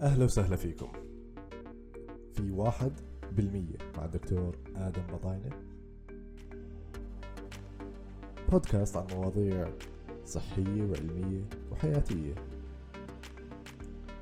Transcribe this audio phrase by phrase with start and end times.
[0.00, 0.88] أهلا وسهلا فيكم.
[2.32, 2.92] في واحد
[3.32, 5.50] بالمية مع الدكتور آدم بطاينة.
[8.48, 9.70] بودكاست عن مواضيع
[10.26, 12.34] صحية وعلمية وحياتية.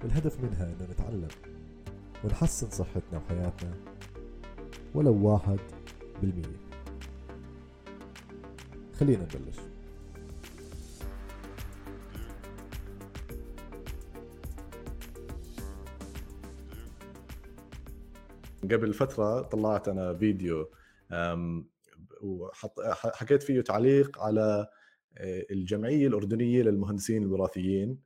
[0.05, 1.29] الهدف منها أنه نتعلم
[2.25, 3.75] ونحسن صحتنا وحياتنا
[4.95, 5.59] ولو واحد
[6.23, 6.59] بالمية.
[9.01, 9.59] خلينا نبلش.
[18.75, 20.71] قبل فترة طلعت أنا فيديو
[22.21, 22.81] وحط
[23.15, 24.69] حكيت فيه تعليق على
[25.19, 27.99] آه، الجمعية الأردنية للمهندسين الوراثيين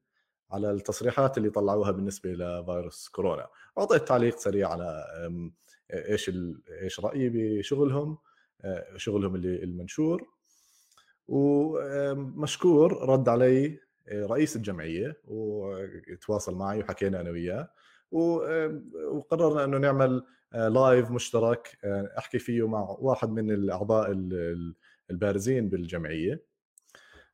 [0.51, 3.47] على التصريحات اللي طلعوها بالنسبة لفيروس كورونا.
[3.79, 5.05] أعطيت تعليق سريع على
[5.93, 6.31] إيش
[6.83, 8.19] إيش رأيي بشغلهم
[8.65, 10.29] آه، شغلهم اللي المنشور.
[11.29, 17.69] ومشكور رد علي آه، رئيس الجمعية وتواصل معي وحكينا أنا وياه.
[18.11, 21.79] وقررنا إنه نعمل live آه، مشترك
[22.19, 24.13] أحكي فيه مع واحد من الأعضاء
[25.11, 26.45] البارزين بالجمعية.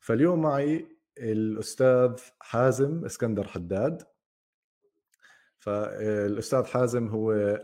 [0.01, 0.87] فاليوم معي
[1.19, 4.03] الأستاذ حازم إسكندر حداد.
[5.59, 7.59] فالاستاذ حازم هو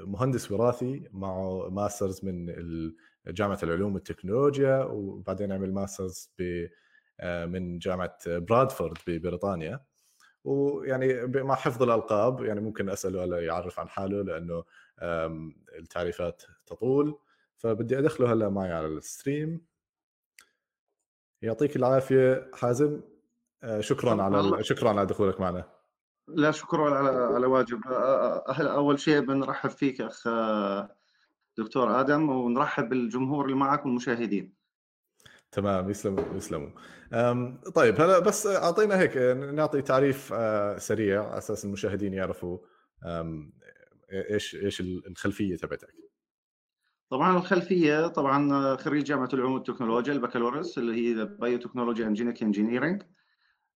[0.00, 2.54] مهندس وراثي معه masters من
[3.26, 6.34] جامعة العلوم والتكنولوجيا وبعدين عمل masters
[7.20, 9.80] آه، من جامعة برادفورد ببريطانيا.
[10.44, 14.64] ويعني مع حفظ الألقاب يعني ممكن أسأله هلا يعرف عن حاله لأنه
[15.78, 17.18] التعريفات تطول.
[17.56, 19.60] فبدي أدخله هلأ معي على الستريم.
[21.42, 23.00] يعطيك العافية حازم.
[23.62, 25.64] آه، شكرا على شكرا على دخولك معنا.
[26.28, 27.80] لا شكرا على على واجب.
[28.60, 30.28] أول شيء بنرحب فيك أخ
[31.58, 34.59] دكتور آدم ونرحب بالجمهور اللي معك والمشاهدين.
[35.52, 36.70] تمام يسلموا يسلموا.
[37.74, 39.16] طيب هلا بس أعطينا هيك
[39.54, 40.34] نعطي تعريف
[40.78, 42.58] سريع على أساس المشاهدين يعرفوا
[44.12, 45.94] إيش إيش الخلفية تبعتك.
[47.10, 53.02] طبعا الخلفية طبعا خريج جامعة العلوم والتكنولوجيا البكالوريوس اللي هي biotechnology genetic engineering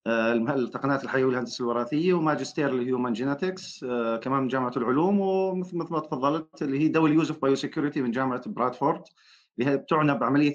[0.07, 6.01] التقنيات الحيوية والهندسه الوراثية وماجستير ال human genetics آه، كمان من جامعة العلوم ومثل ما
[6.01, 9.03] تفضلت اللي هي dual use of biosecurity من جامعة برادفورد
[9.59, 10.55] اللي هي بتعنى بعملية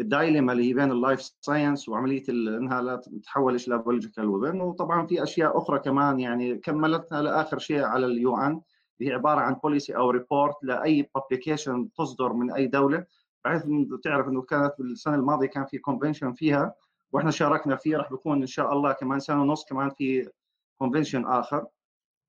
[0.00, 4.60] ال dilemma اللي هي بين ال life science وعملية إنها لا تتحول إلى biological weapon
[4.60, 8.60] وطبعا في أشياء أخرى كمان يعني كملتها لآخر شيء على ال UN
[9.00, 13.04] هي عبارة عن policy أو report لأي publication تصدر من أي دولة
[13.44, 13.62] بحيث
[14.04, 16.74] تعرف إنه كانت السنة الماضية كان في convention فيها
[17.12, 20.30] وإحنا شاركنا فيه راح بيكون إن شاء الله كمان سنة ونص كمان في
[20.78, 21.66] convention آخر.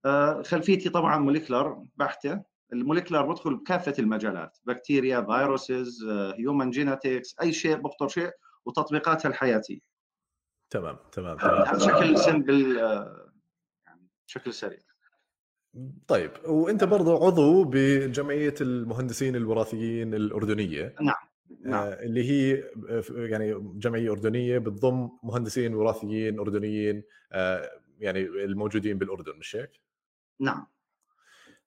[0.05, 2.41] آه، خلفيتي طبعا molecular بحتة.
[2.73, 6.03] ال molecular بدخل بكافة المجالات بكتيريا viruses
[6.37, 8.31] human genetics أي شيء بخطر شيء
[8.65, 9.79] وتطبيقاتها الحياتية.
[10.69, 11.75] تمام تمام تمام.
[11.75, 13.31] بشكل simple آه،
[13.85, 14.79] يعني بشكل سريع.
[16.07, 20.95] طيب وأنت برضو عضو بجمعية المهندسين الوراثيين الأردنية.
[21.01, 21.27] نعم
[21.61, 21.73] نعم.
[21.73, 27.69] آه، اللي هي آه، يعني جمعية أردنية بتضم مهندسين وراثيين أردنيين آه،
[27.99, 29.71] يعني الموجودين بالأردن مش هيك؟
[30.39, 30.67] نعم.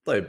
[0.05, 0.27] طيب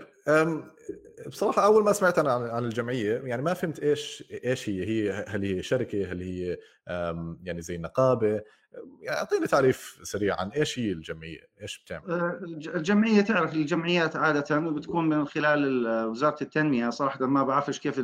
[1.27, 5.43] بصراحة أول ما سمعت أنا عن الجمعية يعني ما فهمت إيش إيش هي هي هل
[5.43, 6.57] هي شركة هل هي
[7.43, 8.41] يعني زي نقابة؟
[9.01, 12.39] يعني تعريف سريع عن إيش هي الجمعية إيش بتعمل؟ أه،
[12.75, 17.99] الجمعية تعرف الجمعيات عادة بتكون من خلال وزارة التنمية صراحة ما بعرفش كيف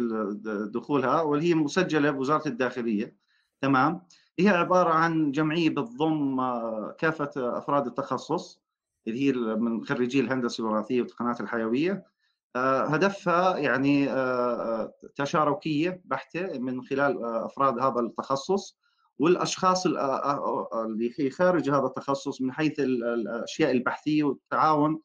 [0.74, 3.16] دخولها واللي هي مسجلة بوزارة الداخلية
[3.62, 4.02] تمام؟
[4.40, 8.67] هي عبارة عن جمعية بتضم أه، كافة أفراد التخصص
[9.08, 12.06] اللي هي من خريجي الهندسة الوراثية والتقنيات الحيوية.
[12.56, 18.78] آه، هدفها يعني آه، آه، تشاركية بحتة من خلال أفراد هذا التخصص
[19.20, 25.02] والأشخاص اللي خارج هذا التخصص من حيث الأشياء البحثية والتعاون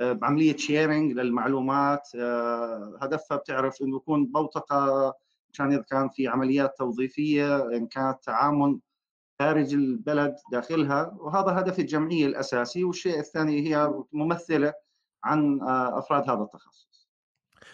[0.00, 2.08] بعملية شيرنج للمعلومات.
[3.02, 5.14] هدفها بتعرف إنه يكون بوتقة
[5.52, 8.80] عشان إذا كان في عمليات توظيفية إن كانت تعامل
[9.42, 12.84] خارج البلد داخلها وهذا هدف الجمعيه الأساسي.
[12.84, 14.72] والشيء الثاني هي ممثلة
[15.24, 17.08] عن آه، أفراد هذا التخصص.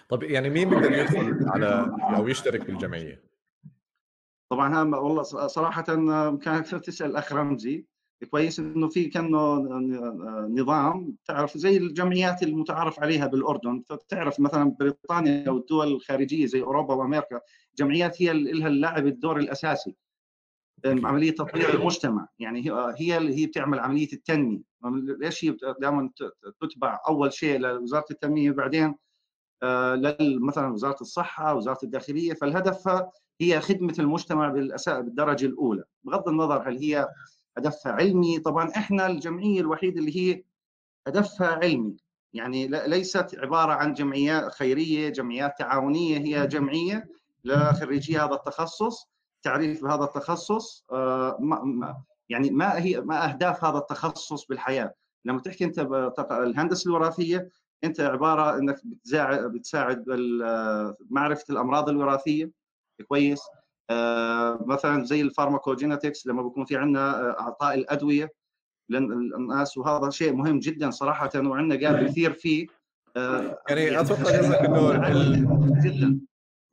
[0.09, 3.25] طيب يعني مين بيقدر يدخل على أو يشترك بالجمعيه؟
[4.50, 7.87] طبعا هم والله صراحة آه، كانت تسال الاخ رمزي.
[8.31, 11.17] كويس إنه في كأنه آه، نظام.
[11.25, 13.82] تعرف زي الجمعيات المتعارف عليها بالأردن.
[13.88, 17.41] فتعرف مثلا بريطانيا والدول الخارجية زي أوروبا وأمريكا
[17.79, 19.97] جمعيات هي لها اللعب الدور الأساسي.
[20.86, 22.28] عملية تطوير المجتمع.
[22.38, 24.60] يعني هي اللي هي بتعمل عملية التنمية.
[25.20, 26.10] ليش هي دائما
[26.60, 28.94] تتبع أول شيء لوزارة التنمية بعدين
[29.62, 32.34] آه، مثلا وزارة الصحة وزارة الداخلية.
[32.34, 32.88] فالهدف
[33.40, 35.84] هي خدمة المجتمع بالدرجة الأولى.
[36.04, 37.08] بغض النظر هل هي
[37.56, 40.42] هدفها علمي طبعا إحنا الجمعية الوحيده اللي هي
[41.06, 41.96] هدفها علمي.
[42.32, 47.08] يعني ليست عبارة عن جمعيات خيرية جمعيات تعاونية هي جمعية
[47.44, 49.08] لخريجي هذا التخصص.
[49.43, 54.94] تعريف بهذا التخصص آه، يعني ما هي ما أهداف هذا التخصص بالحياة؟
[55.25, 55.79] لما تحكي أنت
[56.31, 57.50] الهندسة الوراثية
[57.85, 60.05] أنت عبارة إنك بتساعد بتساعد
[61.11, 62.50] معرفة الأمراض الوراثية
[63.08, 63.40] كويس؟
[63.90, 68.32] آه، مثلا زي الفارماكوجينetics لما بيكون في عندنا آه، أعطاء الأدوية
[68.90, 72.67] للناس وهذا شيء مهم جدا صراحة وعندنا قال كثير فيه
[73.17, 74.93] آه، يعني أتوقع قصدك إنه
[75.85, 76.20] جدا.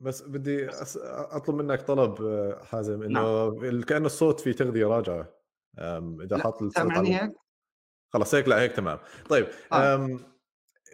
[0.00, 0.68] بس بدي
[1.16, 2.16] أطلب منك طلب
[2.62, 3.82] حازم إنه نعم.
[3.82, 5.28] كأن الصوت في تغذية راجعة
[6.22, 7.32] إذا حاط الصوت هيك
[8.12, 8.98] خلص هيك لا هيك تمام
[9.28, 10.18] طيب آه.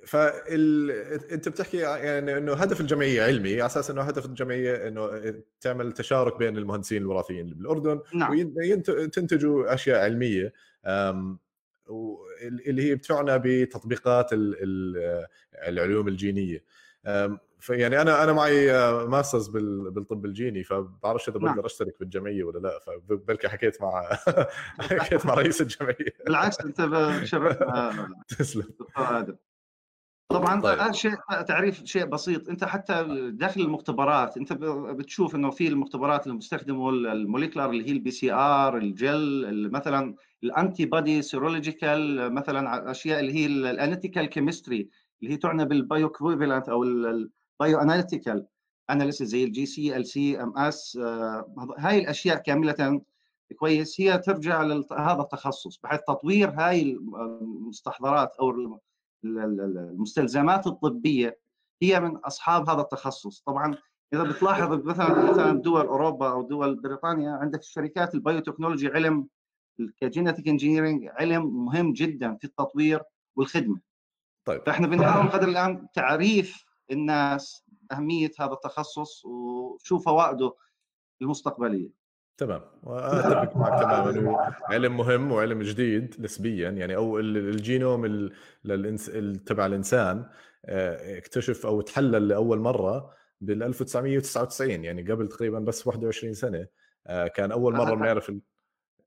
[0.06, 0.90] فال...
[1.32, 6.38] أنت بتحكي يعني إنه هدف الجمعية علمي على أساس إنه هدف الجمعية إنه تعمل تشارك
[6.38, 8.52] بين المهندسين الوراثيين اللي بالأردن نعم.
[8.88, 10.52] وتنتجوا أشياء علمية
[12.42, 14.30] اللي هي بتعنى بتطبيقات
[15.68, 16.64] العلوم الجينية
[17.62, 18.72] فيعني أنا أنا معي
[19.06, 21.54] masters بالطب الجيني فبعرفش إذا نعم.
[21.54, 24.08] بقدر أشترك بالجمعية ولا لا فبلكي حكيت مع
[25.00, 26.14] حكيت مع رئيس الجمعية.
[26.26, 26.80] بالعكس أنت
[27.24, 28.64] شرفنا تسلم.
[28.96, 29.36] آدم.
[30.28, 30.92] طبعا طيب.
[30.92, 31.14] شيء
[31.48, 32.48] تعريف شيء بسيط.
[32.48, 37.92] أنت حتى داخل المختبرات أنت بتشوف إنه في المختبرات اللي بيستخدموا ال molecular اللي هي
[37.92, 44.88] ال PCR ال gel مثلا ال antibody serological مثلا أشياء اللي هي ال analytical chemistry
[45.22, 46.84] اللي هي تعنى بال bioequivalent أو
[47.62, 48.46] ال bioanalytical
[48.90, 50.96] analysis زي ال GC LC-MS
[51.78, 53.02] هاي الأشياء كاملة
[53.58, 54.00] كويس.
[54.00, 58.50] هي ترجع لهذا التخصص بحيث تطوير هاي المستحضرات أو
[59.24, 61.38] المستلزمات الطبية
[61.82, 63.40] هي من أصحاب هذا التخصص.
[63.40, 63.74] طبعا
[64.14, 69.28] إذا بتلاحظ مثلا مثلا دول أوروبا أو دول بريطانيا عندك الشركات ال biotechnology علم
[70.00, 73.02] ك genetic engineering علم مهم جدا في التطوير
[73.36, 73.80] والخدمة.
[74.44, 74.62] طيب.
[74.66, 80.54] فإحنا بنحاول قدر الآن تعريف الناس أهمية هذا التخصص وشو فوائده
[81.22, 81.90] المستقبلية.
[82.36, 82.62] تمام.
[82.82, 84.10] وأتفق معك تماما.
[84.10, 86.70] انه علم مهم وعلم جديد نسبيا.
[86.70, 88.28] يعني أو الجينوم
[89.46, 90.28] تبع الإنسان
[90.64, 96.66] آه، اكتشف أو تحلل لأول مرة بال 1999 يعني قبل تقريبا بس 21 سنة
[97.06, 98.32] آه، كان أول مرة بنعرف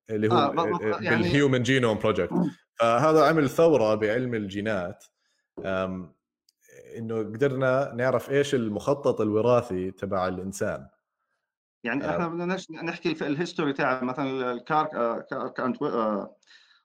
[0.10, 1.24] اللي هو آه يعني...
[1.24, 2.34] بال human genome project
[2.80, 5.04] فهذا عمل ثورة بعلم الجينات.
[6.98, 10.88] إنه قدرنا نعرف إيش المخطط الوراثي تبع الإنسان.
[11.84, 14.86] يعني إحنا بدنا نحكي في ال history تاع مثلا الكار
[15.58, 15.78] كانت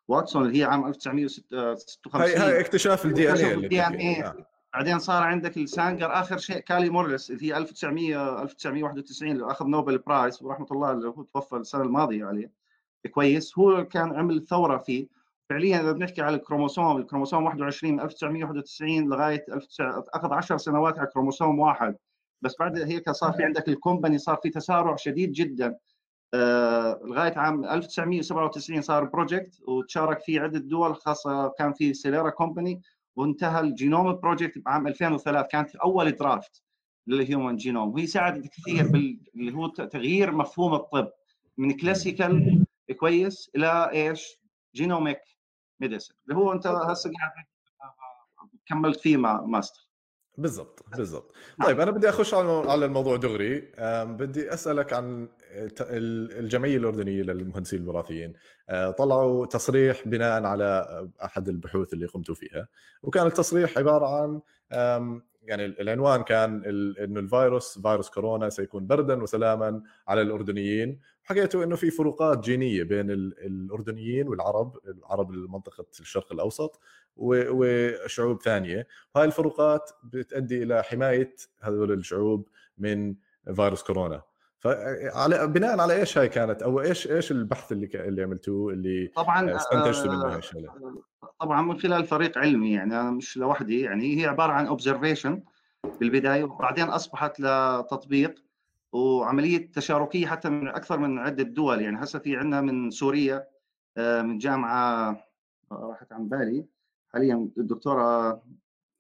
[0.09, 4.32] واتسون اللي هي عام 1956 هاي هاي اكتشاف ال DNA ال DNA
[4.75, 9.99] بعدين صار عندك السانجر آخر شيء كاري موليس اللي هي 1900 1991 اللي أخذ Nobel
[9.99, 12.51] prize ورحمة الله اللي هو توفى السنة الماضية عليه.
[13.11, 13.59] كويس.
[13.59, 15.09] هو كان عمل ثورة فيه.
[15.50, 19.44] فعليا إذا بنحكي على الكروموسوم الكروموسوم 21 من 1991 لغاية
[20.14, 21.97] أخذ 10 سنوات على كروموسوم واحد.
[22.43, 25.76] بس بعد هيك صار في عندك ال company صار في تسارع شديد جدا.
[26.35, 32.82] آه لغاية عام 1997 صار project وتشارك فيه عدة دول خاصة كان في سيليرا company
[33.17, 36.62] وانتهى ال genome project بعام 2003 كانت أول draft
[37.06, 38.86] لل human genome وهي ساعدت كثير
[39.34, 41.10] اللي هو تغيير مفهوم الطب
[41.58, 42.65] من classical
[42.96, 44.41] كويس إلى إيش؟
[44.75, 45.20] genomic
[45.81, 47.32] medicine اللي هو أنت هسه قاعد
[48.67, 49.91] كملت فيه ماستر.
[50.39, 51.34] بالضبط بالضبط.
[51.58, 51.69] نعم.
[51.69, 53.72] طيب أنا بدي أخش على الموضوع دغري.
[54.05, 55.29] بدي أسألك عن
[55.81, 58.32] الجمعية الأردنية للمهندسين الوراثيين.
[58.69, 62.69] آه، طلعوا تصريح بناء على أحد البحوث اللي قمتوا فيها.
[63.03, 64.41] وكان التصريح عبارة عن
[65.43, 66.65] يعني العنوان كان
[66.99, 71.01] إنه الفيروس فيروس كورونا سيكون بردا وسلاما على الأردنيين.
[71.31, 76.81] حكيتوا إنه في فروقات جينية بين الأردنيين والعرب العرب منطقه الشرق الأوسط
[77.17, 78.87] وشعوب ثانية.
[79.15, 83.15] وهاي الفروقات بتؤدي إلى حماية هذول الشعوب من
[83.55, 84.22] فيروس كورونا.
[84.58, 89.56] فعلى بناء على إيش هاي كانت؟ أو إيش إيش البحث اللي اللي عملتوه اللي طبعا
[89.56, 90.41] استنتجتوا منه هاي
[91.41, 95.43] طبعا من خلال فريق علمي يعني أنا مش لوحدي يعني هي عبارة عن اوبزرفيشن
[96.01, 98.50] بالبداية وبعدين أصبحت لتطبيق.
[98.93, 101.81] وعملية تشاركية حتى من أكثر من عدة دول.
[101.81, 103.47] يعني هسه في عندنا من سوريا
[103.97, 105.11] آه، من جامعة
[105.73, 106.67] آه، راحت عن بالي.
[107.09, 108.43] حاليا الدكتورة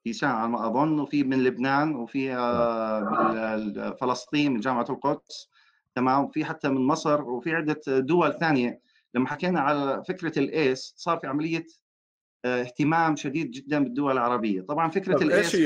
[0.04, 5.48] كيسان على ما أظن وفي من لبنان وفي آه، فلسطين من جامعة القدس.
[5.94, 8.80] تمام؟ وفي حتى من مصر وفي عدة دول ثانية.
[9.14, 11.66] لما حكينا على فكرة ال ACE صار في عملية
[12.44, 14.60] اهتمام شديد جدا بالدول العربية.
[14.60, 15.56] طبعا فكرة ال ACE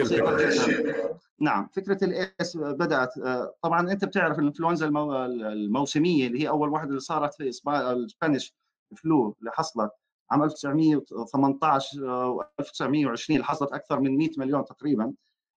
[1.40, 6.88] نعم فكرة ال ACE بدأت آه، طبعا أنت بتعرف الإنفلونزا الموسمية اللي هي أول واحدة
[6.88, 8.54] اللي صارت في ال Spanish
[8.96, 9.90] flu اللي حصلت
[10.30, 15.12] عام 1918 و 1920 اللي حصلت أكثر من 100 مليون تقريبا.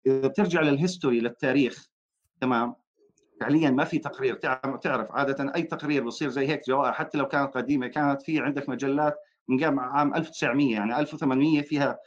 [0.06, 1.88] اذا بترجع لل history للتاريخ.
[2.40, 2.74] تمام؟
[3.40, 4.34] فعليا ما في تقرير.
[4.34, 8.68] تعرف عادة أي تقرير بصير زي هيك جوائر حتى لو كانت قديمة كانت في عندك
[8.68, 9.14] مجلات
[9.48, 11.98] من عام 1900 يعني 1800 فيها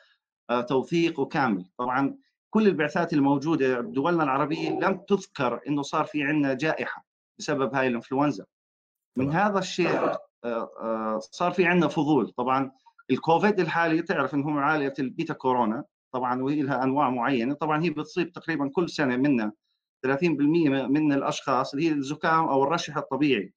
[0.49, 1.65] آه، توثيق وكامل.
[1.77, 2.17] طبعا
[2.49, 7.05] كل البعثات الموجودة بدولنا العربية لم تذكر إنه صار في عندنا جائحة
[7.39, 8.45] بسبب هاي الإنفلونزا.
[9.17, 12.29] من هذا الشيء آه، آه، صار في عندنا فضول.
[12.37, 12.71] طبعا
[13.11, 17.53] الكوفيد الحالي تعرف إنه هو عائله البيتا كورونا طبعا وهي لها أنواع معينة.
[17.53, 19.51] طبعا هي بتصيب تقريبا كل سنة منا
[20.05, 20.07] 30%
[20.87, 23.53] من الأشخاص اللي هي الزكام أو الرشح الطبيعي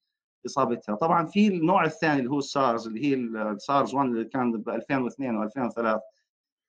[0.46, 0.94] إصابتها.
[0.94, 5.49] طبعا في النوع الثاني اللي هو السارز اللي هي السارز 1 اللي كان ب 2002
[5.49, 6.00] و2003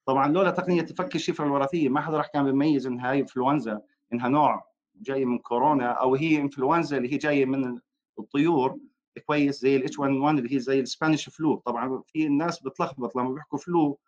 [0.05, 3.81] طبعا لولا تقنية فك الشفره الوراثية ما حدا راح كان بيميز ان هاي انفلونزا
[4.13, 4.65] إنها نوع
[5.01, 7.79] جاي من كورونا أو هي انفلونزا اللي هي جاية من
[8.19, 8.77] الطيور.
[9.25, 13.29] كويس زي ال H1N1 اللي هي زي ال Spanish flu طبعا في الناس بتلخبط لما
[13.29, 13.99] بيحكوا flu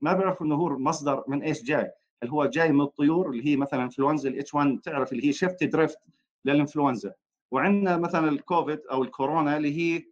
[0.00, 1.90] ما بيعرفوا إنه هو مصدر من إيش جاي.
[2.22, 5.32] هل هو جاي من الطيور اللي هي مثلا انفلونزا ال H 1 تعرف اللي هي
[5.32, 5.98] shift drift
[6.44, 7.12] للانفلونزا
[7.50, 10.02] وعندنا مثلا الكوفيد أو الكورونا اللي هي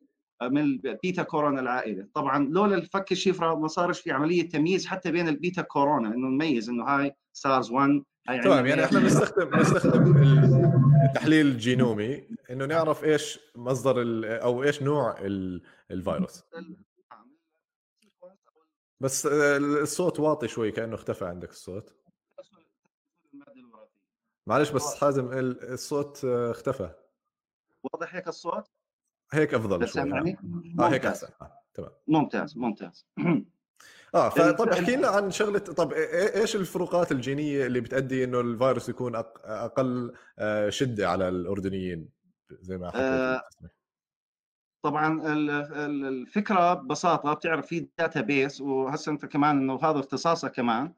[0.42, 2.08] من ال beta corona العائلة.
[2.14, 6.28] طبعا لولا الفك الشفرة ما صارش في عملية تمييز حتى بين ال beta corona إنه
[6.28, 10.16] نميز إنه هاي سارز 1 هاي تمام يعني إحنا بنستخدم بنستخدم
[11.08, 14.02] التحليل الجينومي إنه نعرف إيش مصدر
[14.42, 15.16] أو إيش نوع
[15.90, 16.42] الفيروس.
[19.00, 21.94] بس الصوت واطي شوي كأنه اختفى عندك الصوت.
[24.46, 26.94] معلش بس حازم الصوت اختفى.
[27.82, 28.70] واضح هيك الصوت؟
[29.34, 30.38] هيك أفضل شوي يعني؟
[30.80, 31.28] آه هيك أحسن.
[31.42, 31.52] آه.
[31.74, 31.90] تمام.
[32.08, 33.06] ممتاز ممتاز.
[34.14, 39.16] آه فطب احكي لنا عن شغلة طب إيش الفروقات الجينية اللي بتأدي إنه الفيروس يكون
[39.44, 42.08] أقل آه، شدة على الأردنيين؟
[42.50, 43.42] زي ما حكيت آه
[44.84, 45.22] طبعا
[45.86, 50.92] الفكرة ببساطة بتعرف في database وهسه أنت كمان إنه هذا اختصاصك كمان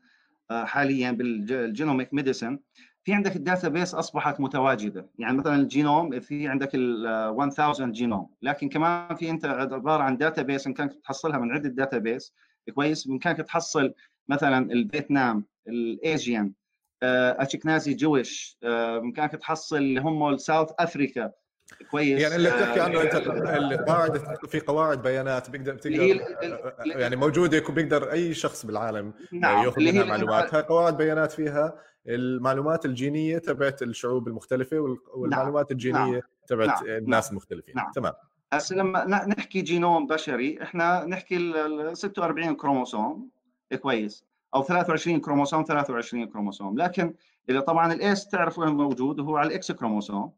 [0.51, 2.59] حاليا بال genomic medicine
[3.07, 5.11] في عندك ال database أصبحت متواجدة.
[5.19, 8.31] يعني مثلا الجينوم في عندك ال 1000 جينوم.
[8.43, 12.35] لكن كمان في أنت عبارة عن database كانك تحصلها من عدة database
[12.75, 13.95] كويس بامكانك تحصل
[14.29, 16.53] مثلا الفيتنام ال Asian
[17.03, 21.33] Ashkenazi Jewish بامكانك تحصل اللي هم ال South Africa
[21.91, 24.19] كويس يعني اللي بتحكي عنه أنت القواعد
[24.49, 26.21] في قواعد بيانات بيقدر بتقدر
[26.87, 29.65] يعني موجودة بيقدر أي شخص بالعالم نعم.
[29.65, 35.73] يأخذ منها معلومات هاي قواعد بيانات فيها المعلومات الجينية تبعت الشعوب المختلفة والمعلومات نعم.
[35.73, 36.21] الجينية نعم.
[36.47, 36.97] تبعت نعم.
[36.97, 37.31] الناس نعم.
[37.31, 37.91] المختلفين نعم.
[37.95, 38.13] تمام
[38.53, 43.29] هسه لما نحكي جينوم بشري إحنا نحكي ال 46 كروموسوم
[43.81, 47.15] كويس أو 23 كروموسوم 23 كروموسوم لكن
[47.49, 50.33] إذا طبعا ال ACE تعرف وين موجود هو على ال X chromosome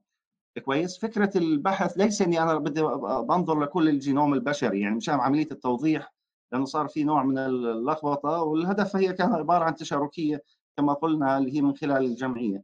[0.60, 0.98] كويس.
[0.98, 2.82] فكرة البحث ليس إني أنا بدي
[3.28, 6.12] بنظر لكل الجينوم البشري يعني مشان عملية التوضيح
[6.52, 10.42] لأنه صار في نوع من اللخبطة والهدف هي كان عبارة عن تشاركية
[10.76, 12.62] كما قلنا اللي هي من خلال الجمعية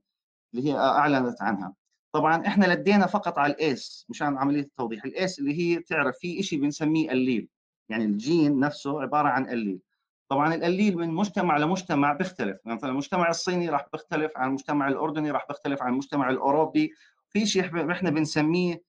[0.55, 1.75] اللي هي أعلنت عنها.
[2.13, 5.05] طبعا إحنا لدينا فقط على ال ACE مشان عملية التوضيح.
[5.05, 7.49] ال ACE اللي هي تعرف في شيء بنسميه allele
[7.89, 9.81] يعني الجين نفسه عبارة عن allele
[10.29, 12.57] طبعا ال allele من مجتمع لمجتمع بيختلف.
[12.65, 16.93] مثلا يعني المجتمع الصيني راح بيختلف عن المجتمع الأردني راح بيختلف عن المجتمع الأوروبي
[17.35, 18.83] في شيء إحنا بنسميه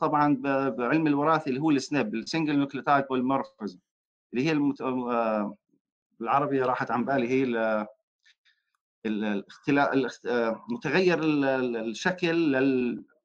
[0.00, 0.36] طبعا
[0.68, 3.78] بعلم الوراثة اللي هو ال SNP ال single nucleotide polymorphism
[4.32, 4.80] اللي هي المت...
[4.80, 5.56] آه،
[6.20, 7.44] بالعربي راحت عن بالي هي
[9.06, 12.34] الاختلاف آه، متغير الشكل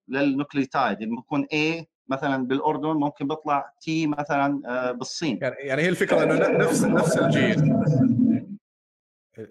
[0.08, 5.40] لل nucleotide اللي بيكون A مثلا بالأردن ممكن بيطلع T مثلا آه، بالصين.
[5.42, 7.84] يعني يعني هي الفكرة إنه نفس نفس الجين.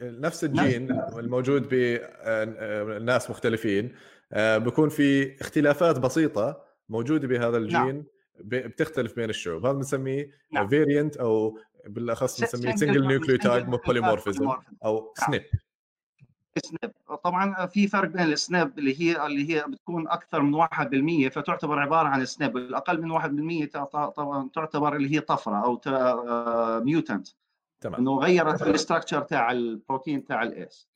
[0.02, 3.94] نفس الجين الموجود بناس مختلفين.
[4.36, 7.62] بكون في اختلافات بسيطة موجودة بهذا نعم.
[7.62, 8.04] الجين نعم.
[8.40, 9.66] بتختلف بين الشعوب.
[9.66, 10.68] هذا بنسميه نعم.
[10.68, 14.52] variant أو بالأخص بنسميه single nucleotide polymorphism
[14.84, 15.42] أو SNP
[16.56, 16.92] SNP
[17.24, 20.66] طبعا في فرق بين ال SNP اللي هي اللي هي بتكون أكثر من
[21.28, 25.80] 1% فتعتبر عبارة عن SNP الأقل من 1% طبعا تعتبر اللي هي طفرة أو
[26.84, 27.28] mutant
[27.80, 28.00] تمام.
[28.00, 30.88] إنه غيرت ال structure تاع البروتين تاع ال ACE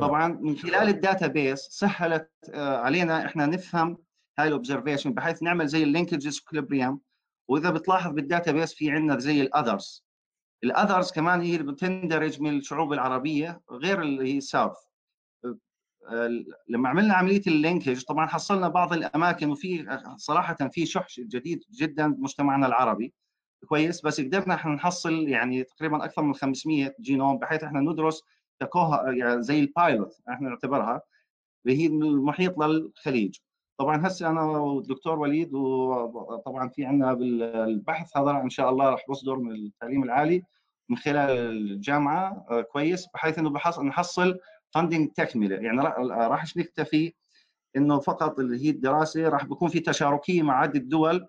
[0.00, 3.98] طبعا من خلال ال database سهلت آه، علينا إحنا نفهم
[4.38, 7.00] هاي ال observation بحيث نعمل زي ال linkage disequilibrium
[7.48, 10.04] وإذا بتلاحظ بال database في عندنا زي ال others
[10.64, 14.76] ال others كمان هي اللي بتندرج من الشعوب العربية غير اللي هي south
[16.08, 16.28] آه،
[16.68, 22.12] لما عملنا عملية ال linkage طبعا حصلنا بعض الأماكن وفي صراحة في شح شديد جدا
[22.12, 23.14] بمجتمعنا العربي.
[23.68, 24.02] كويس.
[24.02, 28.22] بس قدرنا إحنا نحصل يعني تقريبا أكثر من 500 جينوم بحيث إحنا ندرس
[28.60, 31.02] ككوها يعني زي ال pilot إحنا نعتبرها
[31.66, 33.36] اللي هي من المحيط للخليج.
[33.78, 39.36] طبعا هسه أنا والدكتور وليد وطبعا في عندنا بالبحث هذا إن شاء الله راح بصدر
[39.36, 40.42] من التعليم العالي
[40.88, 42.46] من خلال الجامعة.
[42.72, 44.38] كويس بحيث إنه نحصل
[44.74, 45.56] funding تكملة.
[45.56, 45.80] يعني
[46.10, 47.14] راح نكتفي؟
[47.76, 51.26] إنه فقط اللي هي الدراسة راح بيكون في تشاركية مع عدة دول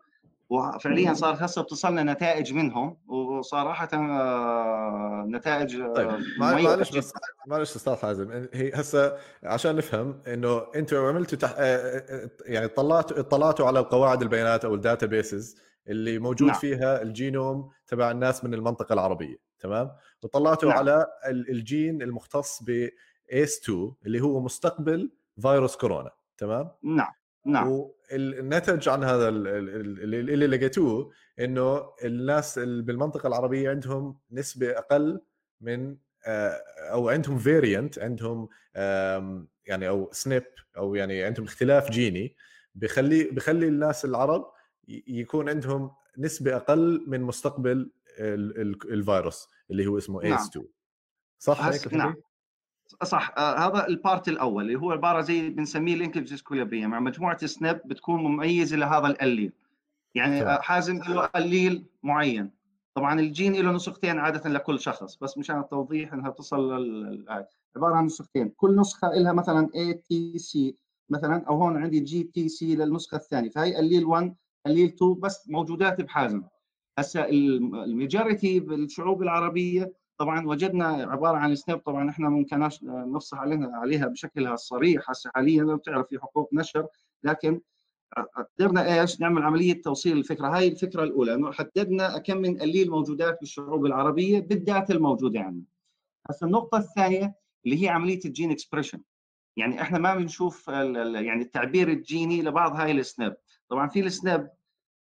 [0.50, 6.10] وفعليا صار هسه بتصلنا نتائج منهم وصراحه آه، نتائج آه، طيب
[6.40, 7.14] معلش بس
[7.48, 11.54] معلش أستاذ حازم هي هسه عشان نفهم إنه أنتم عملتوا تح...
[11.58, 16.60] آه، يعني طلعتوا اطلعتوا على القواعد البيانات أو ال databases اللي موجود نعم.
[16.60, 19.92] فيها الجينوم تبع الناس من المنطقة العربية تمام؟
[20.24, 20.78] وطلعتوا نعم.
[20.78, 22.90] على الجين المختص ب
[23.32, 23.70] ACE2
[24.06, 25.12] اللي هو مستقبل
[25.42, 27.12] فيروس كورونا تمام؟ نعم.
[27.46, 27.68] نعم.
[27.68, 35.22] والنتج عن هذا اللي, اللي لقيتوه إنه الناس بالمنطقة العربية عندهم نسبة أقل
[35.62, 35.98] من
[36.28, 36.62] آه،
[36.92, 38.50] أو عندهم variant عندهم
[39.66, 40.46] يعني أو SNP
[40.78, 42.36] أو يعني عندهم اختلاف جيني
[42.75, 44.52] بخلي بخلي الناس العرب
[45.08, 50.66] يكون عندهم نسبة أقل من مستقبل الفيروس اللي هو اسمه ACE 2
[51.40, 52.16] صح هيك نعم.
[53.04, 57.46] صح آه هذا ال part الأول اللي هو عبارة زي بنسميه linkage disequilibrium مع مجموعة
[57.46, 59.53] SNP بتكون مميزة لهذا ال allele.
[60.15, 62.51] يعني آه حازم له allele معين.
[62.96, 67.46] طبعا الجين له نسختين عادة لكل شخص بس مشان التوضيح إنها تصل لل...
[67.75, 70.75] عبارة عن نسختين كل نسخة لها مثلا ATC
[71.10, 76.44] مثلا أو هون عندي GTC للنسخة الثانية فهي قليل 1 قليل 2 بس موجودات بحازم.
[77.00, 83.38] هسه ال majority بالشعوب العربية طبعا وجدنا عبارة عن SNP طبعا إحنا ما كناش نفصح
[83.38, 86.88] عليها بشكلها الصريح هسه حاليا لو بتعرف في حقوق نشر
[87.24, 87.62] لكن
[88.36, 90.48] قدرنا إيش؟ نعمل عملية توصيل الفكرة.
[90.48, 95.65] هاي الفكرة الأولى إنه حددنا كم من allele موجودات بالشعوب العربية بالداتا الموجودة عندنا.
[96.29, 99.01] هسه النقطة الثانية اللي هي عملية ال gene expression.
[99.57, 103.38] يعني إحنا ما بنشوف يعني التعبير الجيني لبعض هاي ال SNP.
[103.70, 104.51] طبعا في ال SNP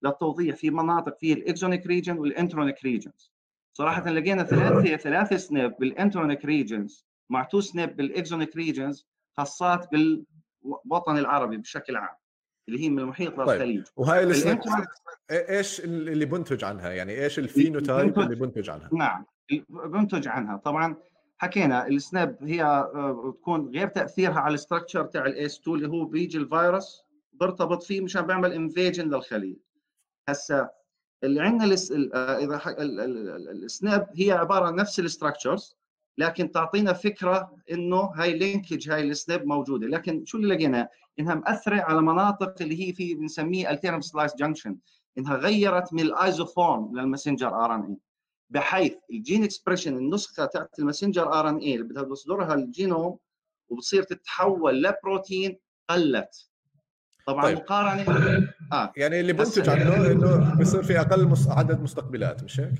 [0.04, 3.34] للتوضيح في مناطق في ال exonic region وال intronic regions.
[3.74, 9.88] صراحة لقينا ثلاثة ثلاثة SNP بال intronic regions مع two SNP بال exonic regions خاصات
[9.92, 12.16] بالوطن العربي بشكل عام
[12.68, 13.50] اللي هي من المحيط طيب.
[13.50, 14.62] للخليج وهاي ال SNP
[15.32, 19.26] إيش اللي بنتج عنها؟ يعني إيش ال phenotype اللي بنتج عنها؟ نعم
[19.70, 20.58] بنتج عنها.
[20.58, 20.96] طبعا
[21.38, 25.78] حكينا ال SNP هي آه، بتكون غير تأثيرها على ال structure تاع ال ACE 2
[25.78, 27.02] اللي هو بيجي الفيروس
[27.34, 29.58] برتبط فيه مشان بيعمل invasion للخليه
[30.30, 30.70] هسه
[31.24, 31.76] اللي عندنا
[32.14, 32.62] آه، إذا
[33.52, 35.78] ال SNP هي عبارة عن نفس ال structures
[36.18, 39.88] لكن تعطينا فكرة إنه هاي linkage هاي ال SNP موجودة.
[39.88, 44.36] لكن شو اللي لقينا إنها مأثرة على مناطق اللي هي في بنسميه ال term splice
[44.36, 44.78] junction
[45.18, 47.98] إنها غيرت من ال isoform لل messenger RNA
[48.50, 53.18] بحيث ال gene expression النسخة تاعت ال messenger RNA اللي بدها تصدرها الجينوم
[53.70, 55.58] وبصير تتحول لبروتين
[55.90, 56.49] قلت.
[57.30, 57.58] طبعا طيب.
[57.58, 58.04] مقارنة.
[58.74, 58.94] آه.
[58.98, 62.74] يعني اللي بنتج عنه إنه بيصير في أقل عدد مستقبلات مش هيك؟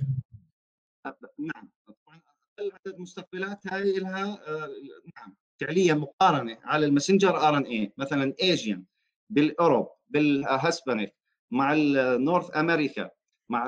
[1.40, 1.70] نعم.
[1.88, 2.22] طبعا
[2.60, 4.70] أقل عدد مستقبلات هاي لها آه
[5.18, 5.36] نعم.
[5.62, 8.84] فعليا مقارنة على ال messenger RNA مثلا Asian
[9.30, 11.16] بال Europe بال Hispanic
[11.52, 13.10] مع ال North America
[13.52, 13.68] مع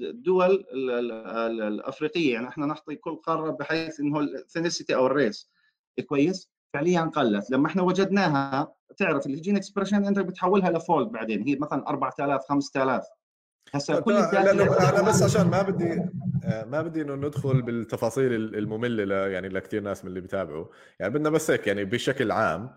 [0.00, 2.32] الدول آه، الأفريقية.
[2.34, 5.50] يعني إحنا نعطي كل قارة بحيث إنه ال ethnicity أو ال race
[6.06, 11.42] كويس؟ فعليا قلت لما إحنا وجدناها تعرف ال gene expression أنت بتحولها ل fold بعدين
[11.42, 13.04] هي مثلا 4000 5000
[13.74, 15.92] هسه كل لا لا أنا بس عشان ما بدي
[16.44, 20.66] آه، ما بدي إنه ندخل بالتفاصيل المملة يعني لكثير ناس من اللي بيتابعوا.
[21.00, 22.70] يعني بدنا بس هيك يعني بشكل عام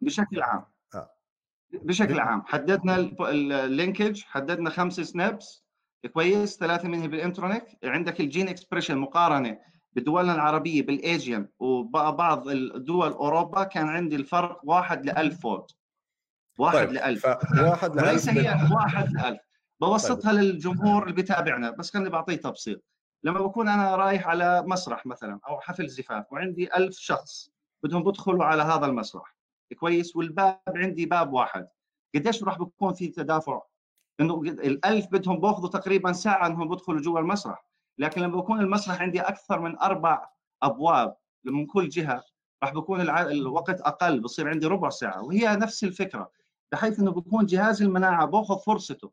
[0.00, 0.64] بشكل عام.
[0.94, 1.10] آه.
[1.72, 2.96] بشكل عام حددنا
[3.30, 5.64] ال linkage حددنا خمس SNPs
[6.12, 9.58] كويس ثلاثة منها بال intronic عندك ال gene expression مقارنة
[9.92, 15.76] بدولنا العربية بالايجيان وبعض الدول أوروبا كان عندي الفرق واحد ل 1000 فولت
[16.58, 16.92] واحد طيب.
[16.92, 17.26] ل 1000
[17.60, 19.38] واحد ل 1000 ليس هي واحد ل 1000
[19.80, 20.40] بوسطها طيب.
[20.40, 22.82] للجمهور اللي بيتابعنا بس خليني بعطيه تبسيط
[23.24, 27.50] لما بكون أنا رايح على مسرح مثلا أو حفل زفاف وعندي ألف شخص
[27.82, 29.36] بدهم يدخلوا على هذا المسرح.
[29.78, 31.68] كويس؟ والباب عندي باب واحد.
[32.14, 33.62] قديش راح بكون في تدافع؟
[34.20, 37.64] إنه الألف بدهم بأخذوا تقريبا ساعة إنهم يدخلوا جوا المسرح.
[37.98, 40.28] لكن لما بكون المسرح عندي أكثر من أربع
[40.62, 42.24] أبواب من كل جهة
[42.62, 46.30] راح بكون الوقت أقل بصير عندي ربع ساعة وهي نفس الفكرة
[46.72, 49.10] بحيث إنه بكون جهاز المناعة باخذ فرصته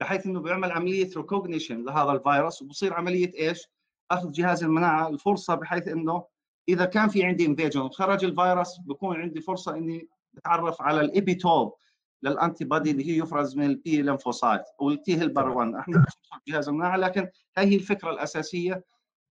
[0.00, 3.68] بحيث إنه بيعمل عملية recognition لهذا الفيروس وبصير عملية إيش؟
[4.10, 6.24] أخذ جهاز المناعة الفرصة بحيث إنه
[6.68, 11.59] إذا كان في عندي invasion وخرج الفيروس بكون عندي فرصة إني أتعرف على ال epitope
[11.59, 11.74] لل
[12.22, 16.04] antibody اللي هي يفرز من ال B lymphocyte أو ال T helper 1 إحنا
[16.48, 17.28] جهاز المناعه لكن
[17.58, 18.84] هاي هي الفكرة الأساسية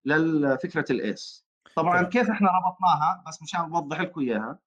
[0.04, 1.44] لفكره الايس
[1.76, 4.58] طبعا كيف إحنا ربطناها؟ بس مشان أوضح لكم إياها.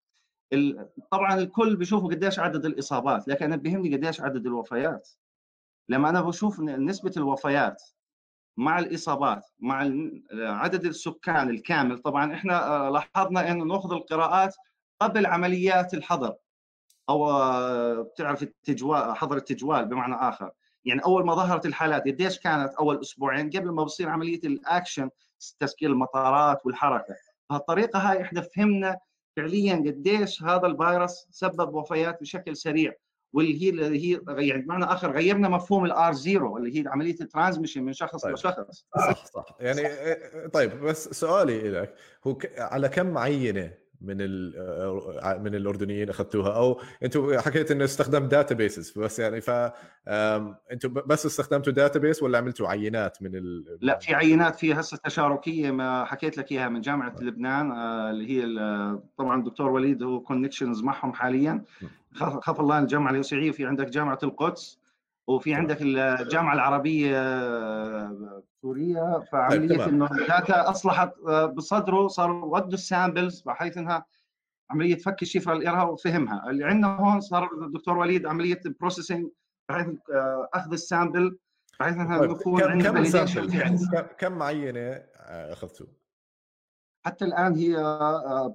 [1.12, 5.10] طبعا الكل بيشوفوا قديش عدد الإصابات لكن أنا بيهمني قديش عدد الوفيات.
[5.90, 7.84] لما أنا بشوف نسبة الوفيات
[8.58, 9.92] مع الإصابات مع
[10.34, 14.56] عدد السكان الكامل طبعا إحنا آه، لاحظنا إنه نأخذ القراءات
[15.02, 16.36] قبل عمليات الحظر
[17.10, 20.52] أو آه، بتعرف التجوال حظر التجوال بمعنى آخر.
[20.86, 25.10] يعني أول ما ظهرت الحالات قديش كانت؟ أول أسبوعين قبل ما بصير عملية الأكشن
[25.60, 27.16] تسكير المطارات والحركة.
[27.50, 29.00] بهالطريقة هاي إحنا فهمنا
[29.38, 32.94] فعليا قديش هذا الفيروس سبب وفيات بشكل سريع
[33.34, 37.22] واللي هي اللي هي يعني بمعنى آخر غيرنا مفهوم ال R zero اللي هي عملية
[37.22, 38.34] ال transmission من شخص طيب.
[38.34, 38.86] لشخص.
[38.98, 39.46] صح صح.
[39.60, 39.90] يعني
[40.48, 41.96] طيب بس سؤالي لك
[42.28, 46.56] هو على كم عينه من آه، من الأردنيين أخذتوها.
[46.56, 49.50] أو أنتم حكيت إنه استخدمت databases بس يعني ف
[50.72, 53.78] أنتم بس استخدمتوا database ولا عملتوا عينات من ال...
[53.82, 58.30] لا في عينات في هسه تشاركية ما حكيت لك إياها من جامعة لبنان آه، اللي
[58.30, 58.46] هي
[59.18, 61.64] طبعا الدكتور وليد هو connections معهم حاليا.
[62.16, 64.83] خاف الله الجامعة اليسوعية في عندك جامعة القدس.
[65.28, 72.56] وفي عندك الجامعة العربية آه، سوريا فعملية طيب إنه ال data أصبحت آه، بصدره صاروا
[72.56, 74.06] ودوا ال samples بحيث إنها
[74.72, 76.50] عملية فك الشفرة اللي وفهمها.
[76.50, 79.28] اللي عندنا هون صار الدكتور وليد عملية processing
[79.70, 81.38] بحيث آه، أخذ ال sample
[81.80, 82.32] بحيث إنها طيب.
[82.32, 85.88] نكون عندنا كم معينة أخذتوه؟
[87.06, 87.76] حتى الآن هي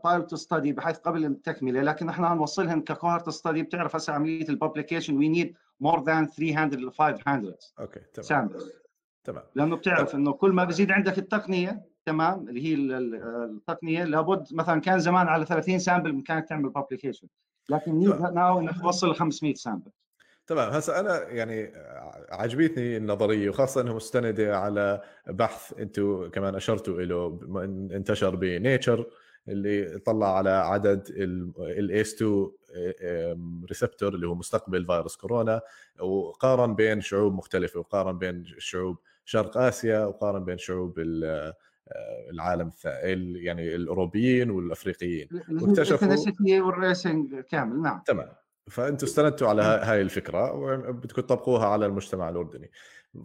[0.05, 4.55] pilot study بحيث قبل التكملة لكن إحنا نوصلهم ك cohort study بتعرف هسه عملية ال
[4.55, 8.27] publication we need more than 300 ل 500 okay تمام.
[8.27, 8.71] samples
[9.25, 9.43] تمام.
[9.55, 14.99] لأنه بتعرف إنه كل ما بزيد عندك التقنية تمام اللي هي التقنية لابد مثلا كان
[14.99, 17.29] زمان على 30 sample بامكانك تعمل publication
[17.71, 18.01] لكن
[18.35, 19.91] now إنك توصل ل 500 sample
[20.47, 20.73] تمام.
[20.73, 21.73] هسه أنا يعني
[22.31, 27.41] عجبتني النظرية وخاصة إنها مستندة على بحث أنتم كمان أشرتوا له
[27.97, 29.07] إنتشر ب Nature
[29.49, 31.09] اللي طلع على عدد
[31.59, 32.51] ال ACE 2
[33.69, 35.61] receptor اللي هو مستقبل فيروس كورونا
[36.01, 42.71] وقارن بين شعوب مختلفة وقارن بين شعوب شرق آسيا وقارن بين شعوب آه، العالم
[43.37, 45.29] يعني الأوروبيين والأفريقيين.
[45.51, 48.03] واكتشفوا والريسنج كامل نعم.
[48.07, 48.29] تمام.
[48.71, 52.71] فأنتم استندتوا على هاي الفكرة وبدكم تطبقوها على المجتمع الأردني.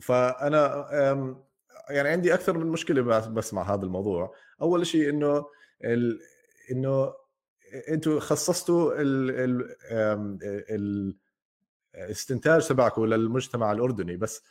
[0.01, 0.88] فأنا
[1.89, 4.36] يعني عندي أكثر من مشكلة بس مع هذا الموضوع.
[4.62, 5.45] أول شيء إنه
[5.84, 6.19] ال...
[6.71, 7.13] إنه
[7.90, 9.32] أنتم خصصتوا ال...
[10.70, 11.16] ال...
[11.96, 14.44] الاستنتاج تبعكم للمجتمع الأردني بس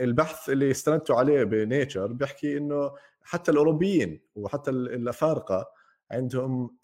[0.00, 5.70] البحث اللي استندتوا عليه ب Nature بيحكي إنه حتى الأوروبيين وحتى الأفارقة
[6.10, 6.76] عندهم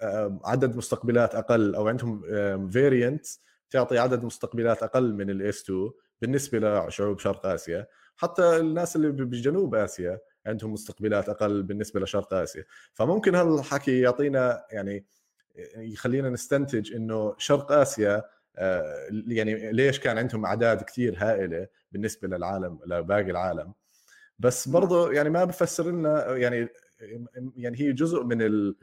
[0.44, 2.22] عدد مستقبلات أقل أو عندهم
[2.70, 3.26] variant
[3.70, 5.90] تعطي عدد مستقبلات أقل من ال ACE 2
[6.22, 7.86] بالنسبة لشعوب شرق آسيا.
[8.16, 12.64] حتى الناس اللي بجنوب آسيا عندهم مستقبلات أقل بالنسبة لشرق آسيا.
[12.92, 15.06] فممكن هالحكي يعطينا يعني
[15.76, 18.24] يخلينا نستنتج إنه شرق آسيا
[18.58, 23.72] آه، يعني ليش كان عندهم أعداد كثير هائلة بالنسبة للعالم لباقي العالم.
[24.38, 26.68] بس برضه يعني ما بفسر لنا يعني
[27.56, 28.76] يعني هي جزء من ال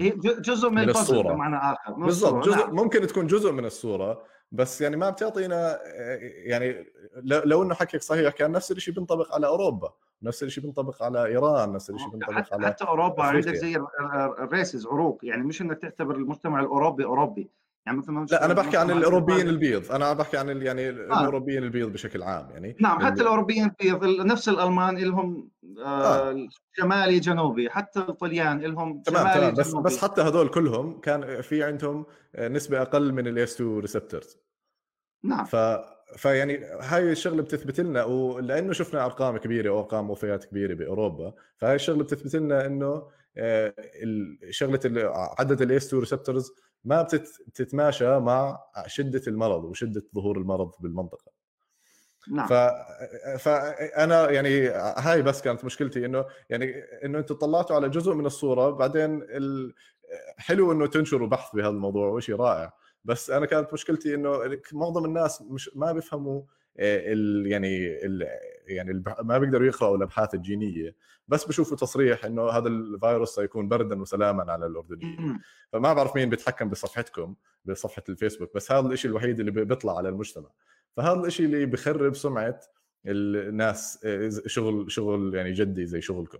[0.00, 1.32] هي جزء من, من الصورة.
[1.32, 2.74] بمعنى آخر بالضبط جزء نعم.
[2.74, 4.24] ممكن تكون جزء من الصورة.
[4.52, 5.78] بس يعني ما بتعطينا
[6.24, 6.86] يعني
[7.24, 11.72] لو إنه حكيك صحيح كان نفس الشيء بينطبق على أوروبا نفس الشيء بينطبق على إيران
[11.72, 13.76] نفس الشيء بينطبق حتى على حتى أوروبا عندك زي
[14.38, 17.50] ال races عروق يعني مش إنك تعتبر المجتمع الأوروبي أوروبي.
[17.86, 20.92] يعني مثلا لا أنا بحكي عن الأوروبيين البيض أنا بحكي عن يعني آه.
[20.92, 26.30] الأوروبيين البيض بشكل عام يعني نعم حتى الأوروبيين البيض نفس الألمان لهم آه.
[26.30, 26.48] آه.
[26.72, 29.86] شمالي جنوبي حتى الطليان لهم تمام شمالي تمام بس جنوبي.
[29.86, 32.06] بس حتى هذول كلهم كان في عندهم
[32.38, 34.38] نسبة أقل من ال ACE 2 receptors
[35.24, 35.56] نعم ف
[36.16, 42.04] فيعني هاي الشغلة بتثبت لنا ولأنه شفنا أرقام كبيرة وأرقام وفيات كبيرة بأوروبا فهاي الشغلة
[42.04, 43.02] بتثبت لنا إنه
[43.38, 43.74] آه،
[44.50, 44.80] شغلة
[45.38, 46.52] عدد ال ACE 2 receptors
[46.86, 47.02] ما
[47.46, 51.32] بتتماشى مع شدة المرض وشدة ظهور المرض بالمنطقة.
[52.30, 52.46] نعم.
[52.46, 52.52] ف...
[53.38, 58.70] فانا يعني هاي بس كانت مشكلتي إنه يعني إنه أنتم طلعتوا على جزء من الصورة
[58.70, 59.74] بعدين ال...
[60.38, 62.72] حلو إنه تنشروا بحث بهذا الموضوع وشيء رائع
[63.04, 64.40] بس أنا كانت مشكلتي إنه
[64.72, 66.42] معظم الناس مش ما بيفهموا
[66.78, 68.28] آه، ال يعني ال
[68.66, 70.94] يعني ما بيقدروا يقرأوا الأبحاث الجينية
[71.28, 75.38] بس بشوفوا تصريح إنه هذا الفيروس سيكون بردا وسلاما على الأردنيين.
[75.72, 80.50] فما بعرف مين بيتحكم بصفحتكم بصفحة الفيسبوك بس هذا الشيء الوحيد اللي بيطلع على المجتمع.
[80.96, 82.60] فهذا الشيء اللي بخرب سمعة
[83.06, 86.38] الناس آه، شغل شغل يعني جدي زي شغلكم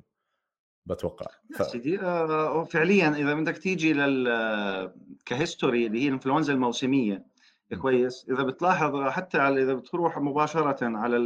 [0.86, 1.26] بتوقع.
[1.54, 1.62] ف...
[1.62, 4.92] سيدي آه، فعليا إذا بدك تيجي لل
[5.26, 7.35] كهيستوري اللي هي الإنفلونزا الموسمية
[7.74, 8.26] كويس.
[8.30, 11.16] إذا بتلاحظ حتى على إذا بتروح مباشرة على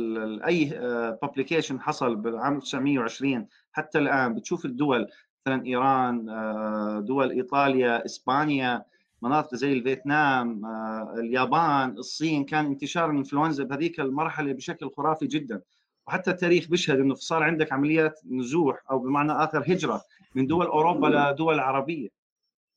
[0.46, 0.64] أي
[1.22, 5.08] بابليكيشن آه، حصل بالعام 1920 حتى الآن بتشوف الدول
[5.46, 8.84] مثلا إيران آه، دول إيطاليا إسبانيا
[9.22, 15.62] مناطق زي الفيتنام آه، اليابان الصين كان انتشار الإنفلونزا بهذيك المرحلة بشكل خرافي جدا.
[16.06, 20.02] وحتى التاريخ بيشهد إنه صار عندك عمليات نزوح أو بمعنى آخر هجرة
[20.34, 22.08] من دول أوروبا لدول عربية.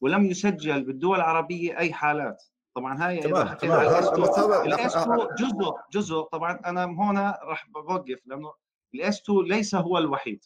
[0.01, 2.43] ولم يسجل بالدول العربية أي حالات.
[2.75, 3.87] طبعا هاي على
[4.65, 6.21] ال ACE 2 جزء جزء.
[6.21, 8.53] طبعا أنا هنا راح بوقف لأنه
[8.95, 10.45] ال ACE 2 ليس هو الوحيد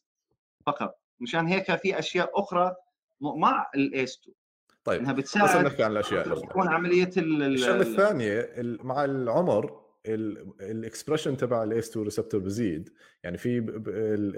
[0.66, 1.00] فقط.
[1.20, 2.76] مشان هيك في أشياء أخرى
[3.22, 4.36] مع ال ACE 2
[4.84, 8.50] طيب إنها بتساعد نحكي عن الاشياء تكون عملية الشغلة الثانية
[8.84, 9.82] مع العمر
[10.62, 12.94] ال expression تبع ال ACE 2 receptor بزيد.
[13.24, 13.60] يعني في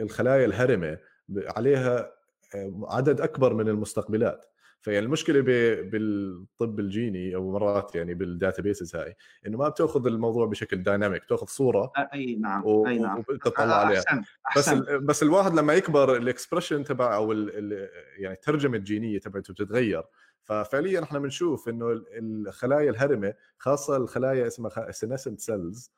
[0.01, 0.97] الخلايا الهرمة
[1.35, 2.11] عليها
[2.55, 4.45] آه، عدد أكبر من المستقبلات.
[4.81, 9.15] فيعني المشكلة بالطب الجيني أو مرات يعني بال databases هاي
[9.47, 12.87] إنه ما بتأخذ الموضوع بشكل dynamic بتأخذ صورة أي نعم و...
[12.87, 14.21] أي نعم وبتطلع عليها أحسن.
[14.47, 14.59] أحسن.
[14.59, 14.99] بس ال...
[15.05, 17.51] بس الواحد لما يكبر ال expression تبع أو ال...
[17.57, 17.89] ال...
[18.17, 20.03] يعني الترجمة الجينية تبعته بتتغير
[20.43, 25.91] ففعليا إحنا بنشوف إنه الخلايا الهرمة خاصة الخلايا اسمها senescent cells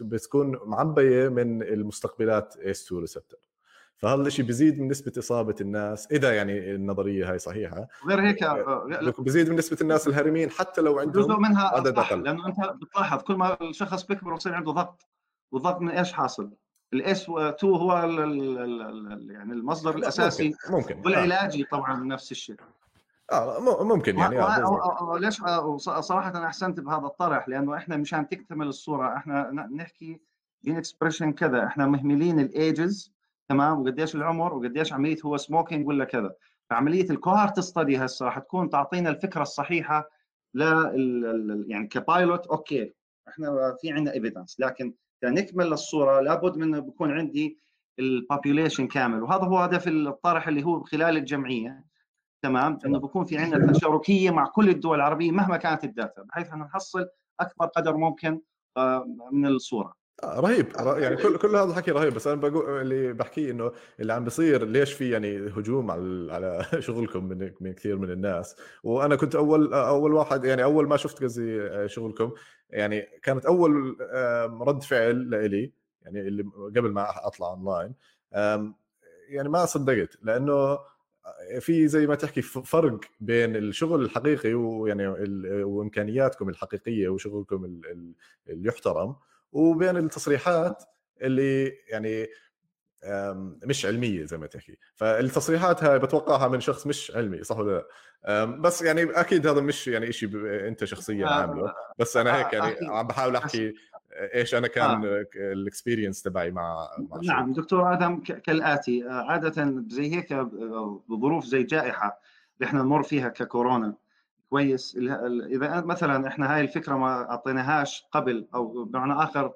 [0.00, 3.38] بتكون معبية من المستقبلات ACE 2 receptor
[3.96, 9.14] فهذا الشيء بيزيد من نسبة إصابة الناس إذا يعني النظرية هاي صحيحة غير هيك آه،
[9.18, 13.22] بيزيد من نسبة الناس الهارمين حتى لو عندهم جزء منها عدد أقل لأنه أنت بتلاحظ
[13.22, 15.06] كل ما الشخص بيكبر بصير عنده ضغط
[15.52, 16.50] والضغط من إيش حاصل؟
[16.92, 18.20] ال ACE 2 هو ال
[19.12, 21.02] ال يعني المصدر الأساسي ممكن, ممكن.
[21.04, 22.56] والعلاجي طبعا نفس الشيء
[23.32, 25.42] آه ممكن يعني آه ليش
[26.00, 30.20] صراحة أنا أحسنت بهذا الطرح لأنه إحنا مشان تكتمل الصورة إحنا نحكي
[30.64, 33.15] gene expression كذا إحنا مهملين ال ages
[33.48, 36.34] تمام؟ وقديش العمر؟ وقديش عمليه هو smoking ولا كذا؟
[36.70, 40.10] فعملية ال cohort study هسه راح تكون تعطينا الفكرة الصحيحة
[40.54, 40.62] ل
[41.68, 42.94] يعني ك pilot okay
[43.28, 47.58] إحنا في عندنا evidence لكن نكمل الصورة لابد من بكون عندي
[47.98, 49.22] ال population كامل.
[49.22, 51.84] وهذا هو هدف الطرح اللي هو خلال الجمعية.
[52.42, 56.52] تمام؟ إنه بكون في عندنا تشاركية مع كل الدول العربية مهما كانت ال data بحيث
[56.52, 57.06] ان نحصل
[57.40, 58.40] أكبر قدر ممكن
[58.76, 59.94] آه، من الصورة.
[60.24, 64.24] رهيب يعني كل كل هذا الحكي رهيب بس أنا بقول اللي بحكيه إنه اللي عم
[64.24, 69.34] بيصير ليش في يعني هجوم على على شغلكم من من كثير من الناس؟ وأنا كنت
[69.34, 72.32] أول أول واحد يعني أول ما شفت قصدي آه، شغلكم
[72.70, 73.96] يعني كانت أول
[74.60, 76.42] رد فعل لإلي يعني اللي
[76.76, 77.94] قبل ما أطلع أونلاين
[79.28, 80.78] يعني ما صدقت لأنه
[81.60, 85.06] في زي ما تحكي فرق بين الشغل الحقيقي ويعني
[85.64, 89.16] وإمكانياتكم الحقيقية وشغلكم اللي يحترم
[89.52, 90.84] وبين التصريحات
[91.22, 92.26] اللي يعني
[93.64, 94.78] مش علمية زي ما تحكي.
[94.94, 97.86] فالتصريحات هاي بتوقعها من شخص مش علمي صح ولا لا؟
[98.44, 100.30] بس يعني أكيد هذا مش يعني شيء
[100.68, 101.74] أنت شخصيا عاملة.
[101.98, 103.74] بس أنا هيك يعني عم بحاول أحكي
[104.34, 105.26] إيش أنا كان آه.
[105.36, 111.44] ال experience تبعي مع, مع نعم دكتور آدم كالآتي آه، عاده زي هيك آه، بظروف
[111.44, 112.20] زي جائحة
[112.56, 113.94] اللي إحنا نمر فيها ككورونا.
[114.50, 114.96] كويس.
[115.50, 119.52] إذا مثلا إحنا هاي الفكرة ما أعطيناهاش قبل أو بمعنى آخر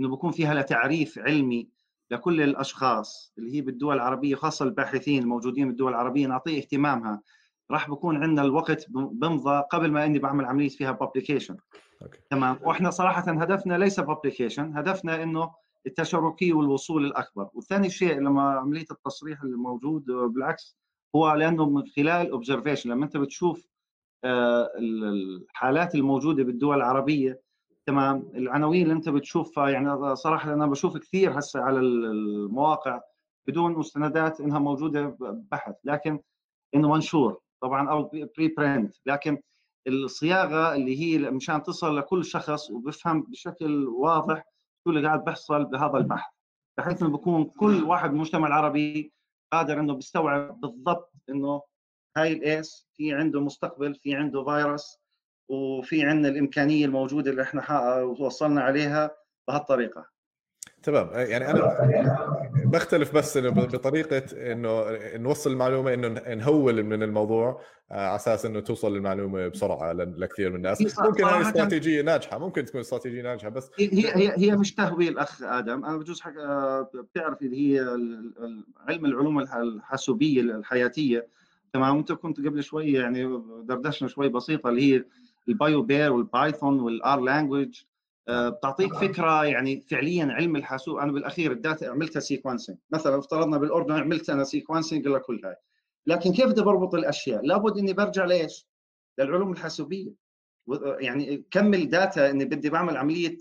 [0.00, 1.68] إنه بكون فيها تعريف علمي
[2.10, 7.22] لكل الأشخاص اللي هي بالدول العربية خاصة الباحثين الموجودين بالدول العربية نعطيه اهتمامها.
[7.70, 11.56] راح بكون عندنا الوقت بمضى قبل ما إني بعمل عملية فيها publication
[12.30, 12.58] تمام.
[12.62, 15.50] وإحنا صراحة هدفنا ليس publication هدفنا إنه
[15.86, 17.48] التشاركيه والوصول الأكبر.
[17.54, 20.76] وثاني شيء لما عملية التصريح الموجود بالعكس
[21.16, 23.73] هو لأنه من خلال observation لما أنت بتشوف
[24.24, 27.40] الحالات الموجودة بالدول العربية.
[27.86, 33.00] تمام؟ العناوين اللي انت بتشوفها يعني صراحة أنا بشوف كثير هسه على المواقع
[33.48, 36.20] بدون مستندات إنها موجودة بحث لكن
[36.74, 38.02] إنه منشور طبعا أو
[38.38, 39.38] preprint لكن
[39.88, 44.44] الصياغة اللي هي مشان تصل لكل شخص وبفهم بشكل واضح
[44.84, 46.32] شو اللي قاعد بيحصل بهذا البحث.
[46.78, 49.12] بحيث إنه بكون كل واحد بالمجتمع العربي
[49.52, 51.62] قادر إنه بيستوعب بالضبط إنه
[52.16, 54.98] هاي ال ACE في عنده مستقبل في عنده فيروس
[55.48, 59.16] وفي عندنا الإمكانية الموجودة اللي إحنا وصلنا عليها
[59.48, 60.14] بهالطريقة.
[60.82, 61.08] تمام.
[61.12, 61.76] يعني أنا
[62.64, 64.84] بختلف بس إنه بطريقة إنه
[65.16, 70.56] نوصل المعلومة إنه نهول من الموضوع آه، على أساس إنه توصل المعلومه بسرعة لكثير من
[70.56, 70.98] الناس.
[71.00, 75.42] ممكن هاي استراتيجية ناجحة ممكن تكون استراتيجية ناجحة بس هي هي هي مش تهويل أخ
[75.42, 75.84] آدم.
[75.84, 77.80] أنا بجوز حق آه، بتعرف اللي هي
[78.88, 81.28] علم العلوم الحاسوبية الحياتية.
[81.74, 85.04] تمام وانت كنت قبل شوي يعني دردشنا شوي بسيطة اللي هي
[85.48, 87.82] ال BioPerl وال Python وال R language
[88.28, 90.98] بتعطيك فكرة يعني فعليا علم الحاسوب.
[90.98, 95.56] أنا بالأخير ال data عملتها sequencing مثلا افترضنا بالاردن عملت أنا sequencing لكل هاي.
[96.06, 98.66] لكن كيف بدي بربط الأشياء؟ لابد إني برجع ليش؟
[99.18, 100.12] للعلوم الحاسوبية.
[101.00, 103.38] يعني كم ال data إني بدي بعمل عملية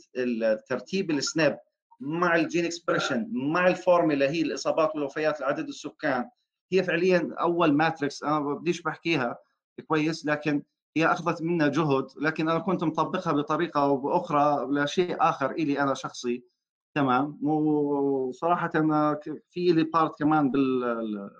[0.70, 1.60] ترتيب ال SNP
[2.00, 6.30] مع ال gene expression مع الفورميلا هي الإصابات والوفيات لعدد السكان.
[6.74, 9.38] هي فعليا أول matrix أنا بديش بحكيها
[9.88, 10.64] كويس لكن
[10.98, 15.94] هي أخذت منا جهد لكن أنا كنت مطبقها بطريقة أو بأخرى لشيء آخر إلي أنا
[15.94, 16.44] شخصي.
[16.96, 18.70] تمام؟ وصراحه
[19.50, 21.32] في لي part كمان بالعلوم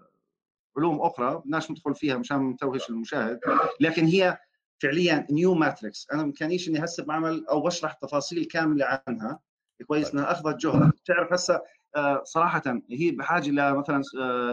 [1.02, 3.40] أخرى بدناش ندخل فيها مشان ما نتوهش المشاهد
[3.80, 4.38] لكن هي
[4.82, 9.40] فعليا new matrix أنا بامكانيش إني هسه بعمل أو بشرح تفاصيل كاملة عنها.
[9.88, 10.14] كويس.
[10.14, 10.90] إنها أخذت جهد.
[10.90, 11.62] بتعرف هسه
[12.24, 14.02] صراحة هي بحاجة لمثلا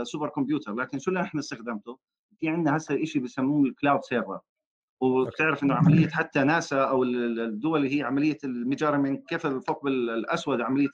[0.05, 1.99] super computer لكن شو اللي إحنا استخدمته؟
[2.39, 4.41] في عندنا هسه شيء بسموه ال cloud server
[5.01, 10.61] وبتعرف إنه عملية حتى ناسا أو الدول اللي هي عملية ال measurement كيف الثقب الأسود
[10.61, 10.91] عملية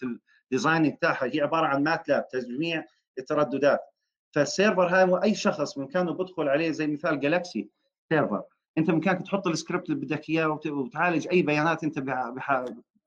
[0.53, 2.85] ال design بتاعها هي عبارة عن MATLAB تجميع
[3.19, 3.81] الترددات
[4.35, 7.69] فال server هاي أي شخص بامكانه بدخل عليه زي مثال Galaxy
[8.09, 8.43] server
[8.79, 11.99] أنت بامكانك تحط السكريبت اللي بدك إياه وتعالج أي بيانات أنت.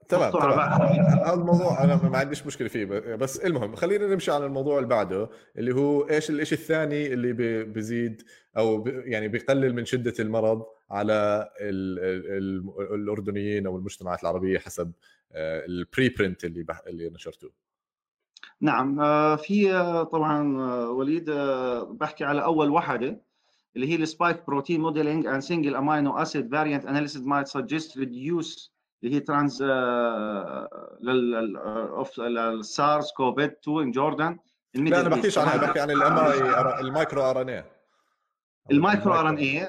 [0.09, 0.35] تمام.
[0.35, 5.29] هذا الموضوع أنا ما عنديش مشكلة فيه بس المهم خلينا نمشي على الموضوع اللي بعده
[5.57, 8.21] اللي هو إيش الشيء الثاني اللي بيزيد
[8.57, 11.99] أو يعني بيقلل من شدة المرض على ال
[12.37, 14.91] ال الأردنيين أو المجتمعات العربية حسب
[15.31, 17.51] آه، ال preprint اللي اللي نشرتوه
[18.61, 21.31] نعم آه، في آه، طبعا وليد
[21.89, 23.21] بحكي على أول وحدة
[23.75, 28.78] اللي هي ال spike protein modeling and single amino acid variant analysis might suggest reduced
[29.03, 29.63] اللي هي trans لل
[32.19, 34.37] SARS-CoV-2 in Jordan
[34.75, 35.91] لا أنا بحكيش عنها بحكي عن
[36.79, 37.63] المايكرو آر إن اي
[38.71, 39.67] المايكرو آر إن اي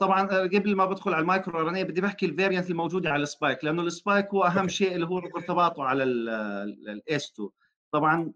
[0.00, 3.64] طبعا قبل ما بدخل على ال microRNA بدي بحكي ال variant الموجودة على ال spike
[3.64, 7.48] لأنه ال spike هو أهم شيء اللي هو ارتباطه على ال ACE2
[7.92, 8.32] طبعا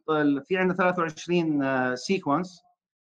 [0.48, 2.62] في عندنا 23 sequence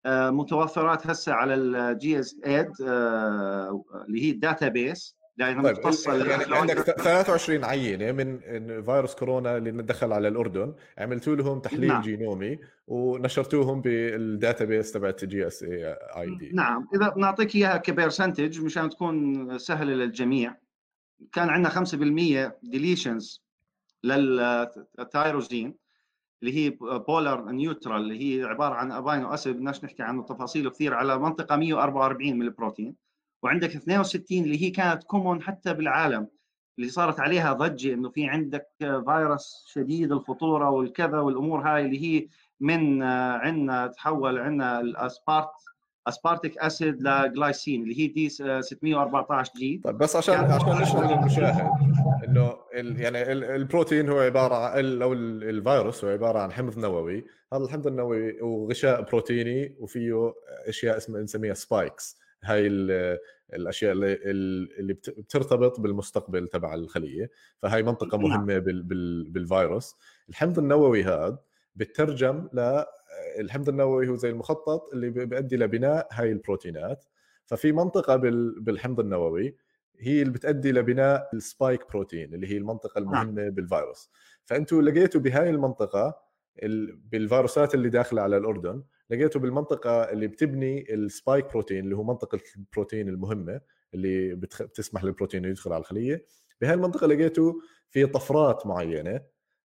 [0.08, 2.73] متوفرات هسه على ال GISAID
[4.08, 8.39] اللي هي ال database يعني طيب يعني عندك 23 عينة من
[8.84, 12.02] فيروس كورونا اللي دخل على الأردن عملتوا لهم تحليل نعم.
[12.02, 17.85] جينومي ونشرتوهم بال database تبعت جي اس اي اي دي نعم إذا بنعطيك إياها ك
[17.85, 20.56] percentage مشان تكون سهلة للجميع.
[21.32, 21.86] كان عندنا
[22.50, 23.43] 5% deletions
[24.04, 25.76] لل tyrosine
[26.43, 26.69] اللي هي
[27.08, 31.56] polar neutral اللي هي عبارة عن amino acid بدناش نحكي عنه تفاصيل كثير على منطقة
[31.56, 32.96] 144 من البروتين.
[33.43, 36.27] وعندك 62 اللي هي كانت common حتى بالعالم
[36.79, 42.27] اللي صارت عليها ضجة إنه في عندك فيروس شديد الخطورة والكذا والأمور هاي اللي هي
[42.60, 45.49] من عندنا تحول عندنا ال aspart
[46.08, 49.82] aspartic acid ل glycine اللي هي D614G.
[49.84, 51.69] طيب بس عشان عشان نشرح للمشاهد
[52.27, 57.25] إنه يعني البروتين هو عبارة عن أو الفيروس هو عبارة عن حمض نووي.
[57.53, 60.34] هذا الحمض النووي وغشاء بروتيني وفيه
[60.67, 62.67] أشياء اسمها نسميها spikes هاي
[63.53, 64.13] الأشياء اللي,
[64.79, 67.29] اللي بترتبط بالمستقبل تبع الخلية
[67.60, 68.29] فهي منطقة نعم.
[68.29, 68.58] مهمة
[69.27, 69.95] بالفيروس
[70.29, 71.39] الحمض النووي هذا
[71.75, 72.84] بترجم ل
[73.39, 77.06] الحمض النووي هو زي المخطط اللي بيؤدي لبناء هاي البروتينات
[77.45, 78.15] ففي منطقة
[78.58, 79.58] بالحمض النووي
[79.99, 83.13] هي اللي بتؤدي لبناء ال spike بروتين اللي هي المنطقة نعم.
[83.13, 84.10] المهمة بالفيروس
[84.45, 86.23] فانتم لقيتوا بهاي المنطقة
[87.12, 92.39] بالفيروسات اللي داخلة على الأردن لقيته بالمنطقة اللي بتبني ال spike بروتين اللي هو منطقة
[92.58, 93.62] البروتين المهمة
[93.94, 96.26] اللي بتسمح للبروتين يدخل على الخلية
[96.62, 99.22] بهاي المنطقة لقيته في طفرات معينة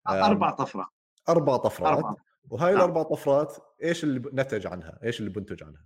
[0.09, 0.87] أربع طفرات
[1.29, 2.15] أربع طفرات أربع.
[2.51, 2.81] وهاي نعم.
[2.81, 5.85] الأربع طفرات إيش اللي نتج عنها؟ إيش اللي بنتج عنها؟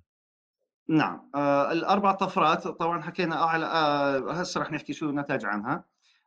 [0.88, 5.84] نعم آه الأربع طفرات طبعا حكينا على آه هسه رح نحكي شو نتج عنها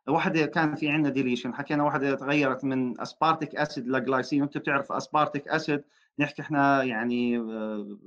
[0.08, 4.92] واحدة كان في عندنا deletion حكينا واحدة تغيرت من aspartic acid ل glycine وأنت بتعرف
[4.92, 5.84] aspartic acid
[6.18, 7.98] نحكي إحنا يعني آه،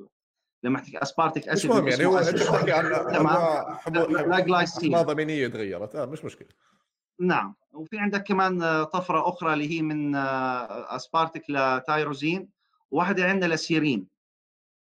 [0.64, 2.94] لما أحكي aspartic acid مش مهم يعني هو أنت بتحكي عن
[3.78, 5.96] حموضه امينيه تغيرت.
[5.96, 6.48] آه مش مشكلة.
[7.20, 7.56] نعم.
[7.74, 12.50] وفي عندك كمان طفرة أخرى اللي هي من aspartic ل tyrosine
[12.92, 14.08] وواحده عندنا لسيرين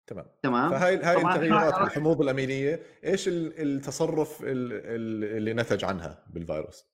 [0.07, 0.27] تمام.
[0.43, 6.87] تمام؟ فهاي هاي التغيرات في الحموضه الأمينية إيش التصرف اللي نتج عنها بالفيروس؟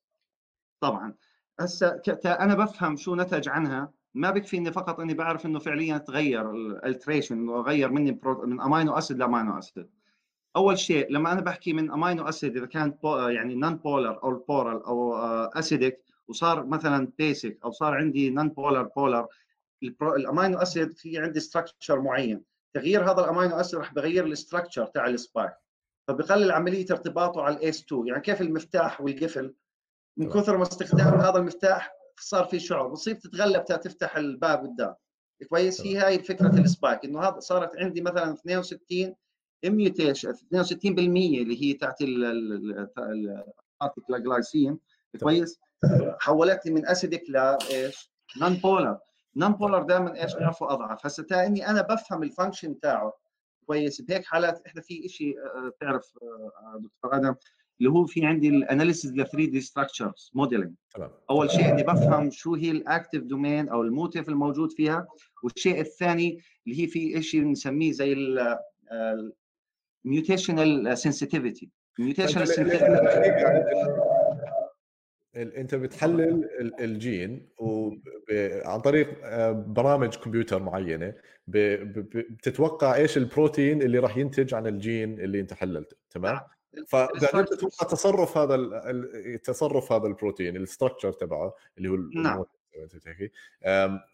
[0.80, 1.14] طبعا.
[1.60, 3.92] هسه أنا بفهم شو نتج عنها.
[4.16, 8.60] ما بكفي إني فقط إني بعرف إنه فعليا تغير ال alteration إنه غير مني من
[8.60, 9.90] amino acid ل amino acid
[10.56, 14.82] أول شيء لما أنا بحكي من amino acid إذا كانت يعني non polar أو polar
[14.82, 15.16] أو
[15.46, 19.26] acidic وصار مثلا basic أو صار عندي non polar polar
[20.02, 22.44] ال amino acid في عندي structure معين.
[22.74, 25.52] تغيير هذا ال amino acid راح بغير ال structure تاع ال spike
[26.08, 29.54] فبقلل عملية ارتباطه على ال ACE 2 يعني كيف المفتاح والقفل؟
[30.16, 34.94] من كثر ما استخدام هذا المفتاح صار في شعور بتصير تتغلب تفتح الباب قدام.
[35.48, 39.14] كويس؟ هي هاي فكرة ال spike إنه هذا صارت عندي مثلا 62
[39.64, 40.36] mutation 62%
[40.84, 42.02] اللي هي تاعت
[44.10, 44.78] الجلايسين
[45.20, 45.58] كويس
[46.20, 48.10] حولت لي من acidic لايش؟
[48.40, 48.98] non polar
[49.36, 51.06] non polar دائما إيش؟ نعرفه أضعف.
[51.06, 53.12] هسه إني أنا بفهم ال function تاعه.
[53.66, 55.36] كويس؟ بهيك حالات إحنا في شيء
[55.68, 56.12] بتعرف
[56.78, 57.34] دكتور آدم؟
[57.80, 60.74] اللي هو في عندي ال analysis ل 3D structures modeling
[61.30, 65.06] أول شيء إني بفهم شو هي ال active domain أو ال motif الموجود فيها
[65.42, 68.16] والشيء الثاني اللي هي في شيء بنسميه زي
[70.04, 72.70] ال mutational sensitivity mutational
[75.36, 76.48] أنت بتحلل
[76.80, 77.48] الجين
[78.64, 81.14] عن طريق آه، برامج كمبيوتر معينة
[81.46, 86.40] بتتوقع إيش البروتين اللي راح ينتج عن الجين اللي أنت حللته تمام؟
[86.76, 86.84] نعم.
[86.86, 88.82] فبعدين تتوقع تصرف هذا
[89.44, 92.44] تصرف هذا البروتين ال structure تبعه اللي هو نعم.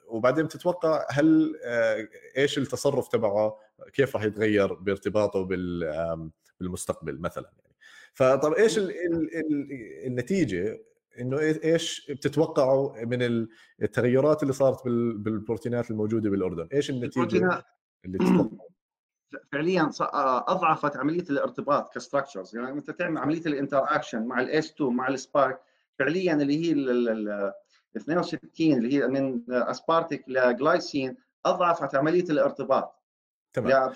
[0.08, 3.58] وبعدين بتتوقع هل آه، إيش التصرف تبعه؟
[3.92, 5.42] كيف راح يتغير بارتباطه
[6.60, 7.74] بالمستقبل مثلا يعني.
[8.14, 9.68] فطب إيش ال ال
[10.06, 10.82] النتيجة؟
[11.20, 13.46] إنه إيش بتتوقعوا من
[13.82, 17.64] التغيرات اللي صارت بالبروتينات الموجودة بالأردن؟ إيش النتيجة
[18.04, 18.71] اللي تتوقعوا
[19.52, 19.90] فعليا
[20.48, 24.92] أضعفت عملية الارتباط ك structures يعني أنت تعمل عملية ال interaction مع ال ACE 2
[24.92, 25.60] مع ال spike
[25.98, 27.52] فعليا اللي هي ال
[27.96, 31.16] 62 اللي هي من aspartic ل glycine
[31.46, 33.02] أضعفت عملية الارتباط.
[33.52, 33.92] تمام.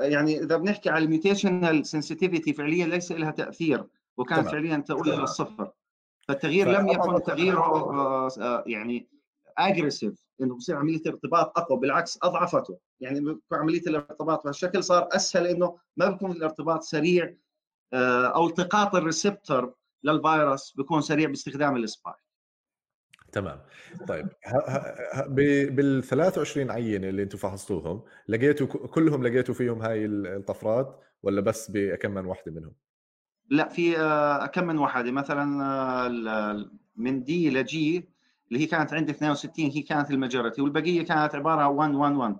[0.00, 3.84] يعني إذا بنحكي على ال mutational sensitivity فعليا ليس لها تأثير
[4.16, 5.72] وكانت فعليا تؤول إلى الصفر.
[6.28, 9.08] فالتغيير لم يكن تغيير آه، آه، يعني
[9.58, 12.78] aggressive انه بصير عملية ارتباط أقوى بالعكس أضعفته.
[13.00, 17.34] يعني عملية الارتباط بهالشكل صار أسهل إنه ما بيكون الارتباط سريع
[17.92, 19.74] آه، أو التقاط ال receptor
[20.04, 22.16] للفيروس بيكون سريع باستخدام ال spike.
[23.32, 23.60] تمام.
[24.08, 24.28] طيب
[25.76, 32.10] بال 23 عينة اللي أنتم فحصتوهم لقيتوا كلهم لقيتوا فيهم هاي الطفرات ولا بس بكم
[32.10, 32.72] من واحدة منهم؟
[33.50, 38.11] لا في آه، كم من واحدة مثلا آه، من D ل G
[38.52, 42.14] اللي هي كانت عندي 62 هي كانت ال majority والبقية كانت عبارة عن 1 1
[42.14, 42.36] 1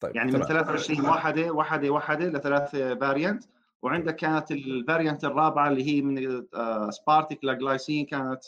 [0.00, 3.44] طيب يعني من 23 واحدة واحدة واحدة لثلاث variant
[3.82, 6.42] وعندك كانت ال variant الرابعة اللي هي من
[6.90, 8.44] aspartic آه، لجلايسين كانت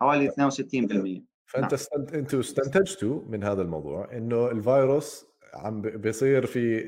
[0.00, 0.32] حوالي 62%
[1.46, 2.06] فأنت نعم.
[2.14, 6.82] أنتوا استنتجتوا من هذا الموضوع إنه الفيروس عم بيصير في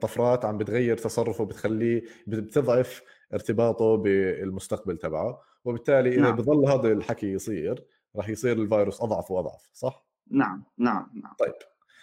[0.00, 3.02] طفرات عم بتغير تصرفه بتخليه بتضعف
[3.34, 6.36] ارتباطه بالمستقبل تبعه وبالتالي إذا نعم.
[6.36, 7.84] بظل هذا الحكي يصير
[8.16, 11.34] راح يصير الفيروس أضعف وأضعف صح؟ نعم نعم نعم.
[11.38, 11.52] طيب.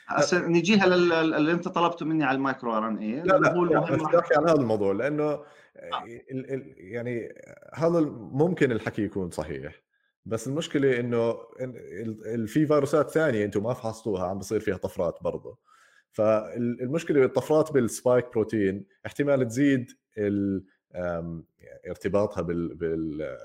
[0.08, 4.36] هسه نجيها اللي أنت طلبته مني على ال micro RNA لا لا هو المهم بحكي
[4.36, 5.44] عن هذا الموضوع لأنه آه.
[6.32, 7.36] ال ال يعني
[7.74, 8.00] هذا
[8.32, 9.84] ممكن الحكي يكون صحيح
[10.26, 11.34] بس المشكلة إنه
[12.46, 15.58] في فيروسات ثانية أنتم ما فحصتوها عم بصير فيها طفرات برضه.
[16.12, 19.92] فالمشكلة بالطفرات بالسبايك بروتين احتمال تزيد
[21.88, 23.38] ارتباطها بال بال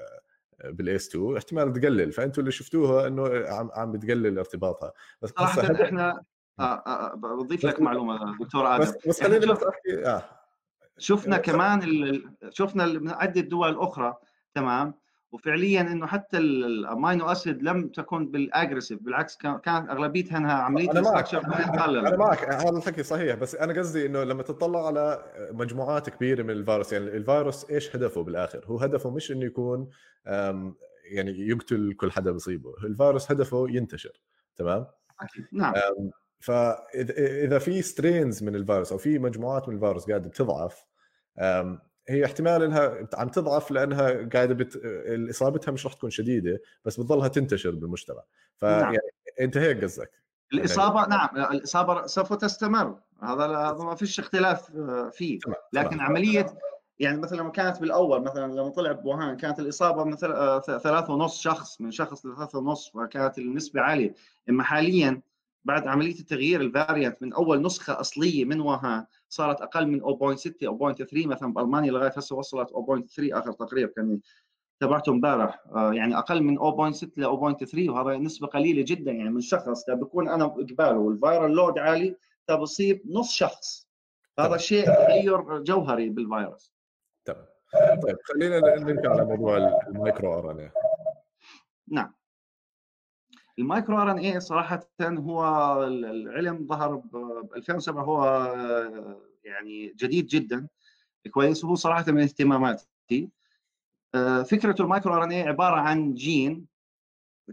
[0.65, 2.13] بالاس 2 احتمال تقلل.
[2.13, 4.93] فانتم اللي شفتوها إنه عم عم بتقلل ارتباطها.
[5.23, 6.23] بس صراحة إحنا
[6.61, 8.83] آه آه, آه، بضيف لك معلومة دكتور آدم.
[8.83, 10.23] بس, بس خليني بس أحكي آه.
[10.99, 11.83] شفنا كمان
[12.51, 14.15] شفنا من عدة دول أخرى
[14.55, 14.95] تمام؟
[15.33, 20.91] وفعليا إنه حتى ال amino acid لم تكن بال aggressive بالعكس كانت أغلبيتها إنها عملية
[20.91, 21.35] أنا معك.
[21.35, 22.45] أنا معك.
[22.45, 23.35] هذا الحكي صحيح.
[23.35, 28.22] بس أنا قصدي إنه لما تطلع على مجموعات كبيرة من الفيروس يعني الفيروس إيش هدفه
[28.22, 29.89] بالآخر؟ هو هدفه مش إنه يكون
[31.05, 34.20] يعني يقتل كل حدا بيصيبه، الفيروس هدفه ينتشر.
[34.57, 34.87] تمام؟
[35.53, 35.74] نعم.
[36.41, 40.85] فإذا في سترينز من الفيروس أو في مجموعات من الفيروس قاعدة بتضعف
[42.09, 44.81] هي احتمال إنها عم تضعف لأنها قاعدة بت...
[45.31, 48.23] إصابتها مش راح تكون شديدة بس بتضلها تنتشر بالمجتمع.
[48.57, 48.97] فيعني نعم.
[49.41, 50.11] أنت هيك قصدك؟
[50.53, 51.11] الإصابة يعني...
[51.11, 52.99] نعم الإصابة سوف تستمر.
[53.23, 55.39] هذا هذا ما فيش اختلاف آه، فيه.
[55.73, 56.01] لكن تمام.
[56.01, 56.47] عملية
[56.99, 61.41] يعني مثلا لما كانت بالأول مثلا لما طلع بوهان كانت الإصابة مثلا آه، ثلاثة ونص
[61.41, 64.15] شخص من شخص لثلاثة ونص وكانت النسبة عالية.
[64.49, 65.21] إما حاليا
[65.69, 70.66] بعد عملية التغيير ال variant من أول نسخة أصلية من وهان صارت أقل من 0.6
[70.66, 72.73] أو 0.3 مثلا بألمانيا لغاية هسه وصلت 0.3
[73.19, 74.21] آخر تقرير كان
[74.81, 75.62] تبعته امبارح.
[75.75, 80.29] آه، يعني أقل من 0.6 ل 0.3 وهذا نسبة قليلة جدا يعني من شخص بكون
[80.29, 82.16] أنا قباله وال viral load عالي
[82.51, 83.89] بصيب نص شخص.
[84.39, 86.75] هذا شيء تغير جوهري بالفيروس.
[87.25, 87.47] تمام
[88.03, 89.57] طيب خلينا نرجع على موضوع
[89.89, 90.70] ال micro RNA
[91.89, 92.18] نعم.
[93.59, 95.45] ال micro RNA صراحة هو
[95.85, 98.25] العلم ظهر ب 2007 هو
[99.45, 100.69] يعني جديد جدا
[101.31, 103.29] كويس وهو صراحة من اهتماماتي.
[104.15, 106.67] آه، فكرة ال micro RNA عبارة عن جين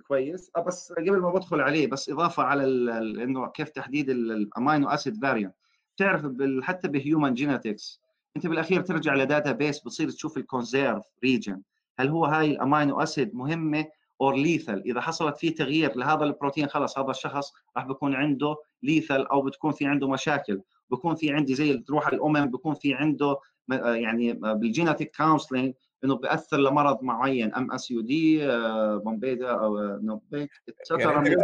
[0.07, 0.51] كويس.
[0.55, 2.63] آه، بس قبل ما بدخل عليه بس إضافة على
[3.23, 5.55] إنه كيف تحديد ال amino acid variant
[5.97, 6.25] تعرف
[6.61, 8.01] حتى ب human genetics
[8.37, 11.61] أنت بالأخير ترجع لداتا بيس بتصير تشوف الكونزيرف ريجن
[11.99, 13.85] هل هو هاي الامينو اسيد مهمة
[14.21, 19.21] اور ليثل إذا حصلت فيه تغيير لهذا البروتين خلص هذا الشخص راح بيكون عنده ليثل
[19.21, 20.61] أو بتكون في عنده مشاكل.
[20.89, 23.37] بكون في عندي زي تروح الامم بكون في عنده
[23.83, 25.73] يعني بالجينيتيك كونسلنج
[26.05, 28.47] إنه بيأثر لمرض معين أم اس يو دي
[28.97, 30.49] بومبيدا أو نوبيك
[30.91, 31.35] يعني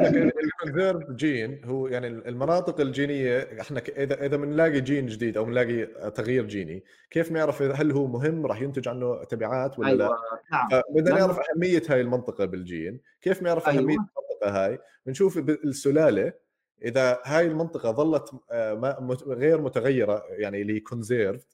[0.44, 6.46] الكونفيرف جين هو يعني المناطق الجينية إحنا إذا إذا بنلاقي جين جديد أو بنلاقي تغيير
[6.46, 10.18] جيني كيف نعرف هل هو مهم راح ينتج عنه تبعات ولا أيوة.
[10.52, 10.70] نعم.
[10.96, 13.92] بدنا نعرف أهمية هاي المنطقة بالجين كيف نعرف أهمية أيوة.
[13.92, 16.34] المنطقة هاي بنشوف السلالة
[16.86, 21.48] إذا هاي المنطقة ظلت آه، غير متغيرة يعني اللي كونزيرفد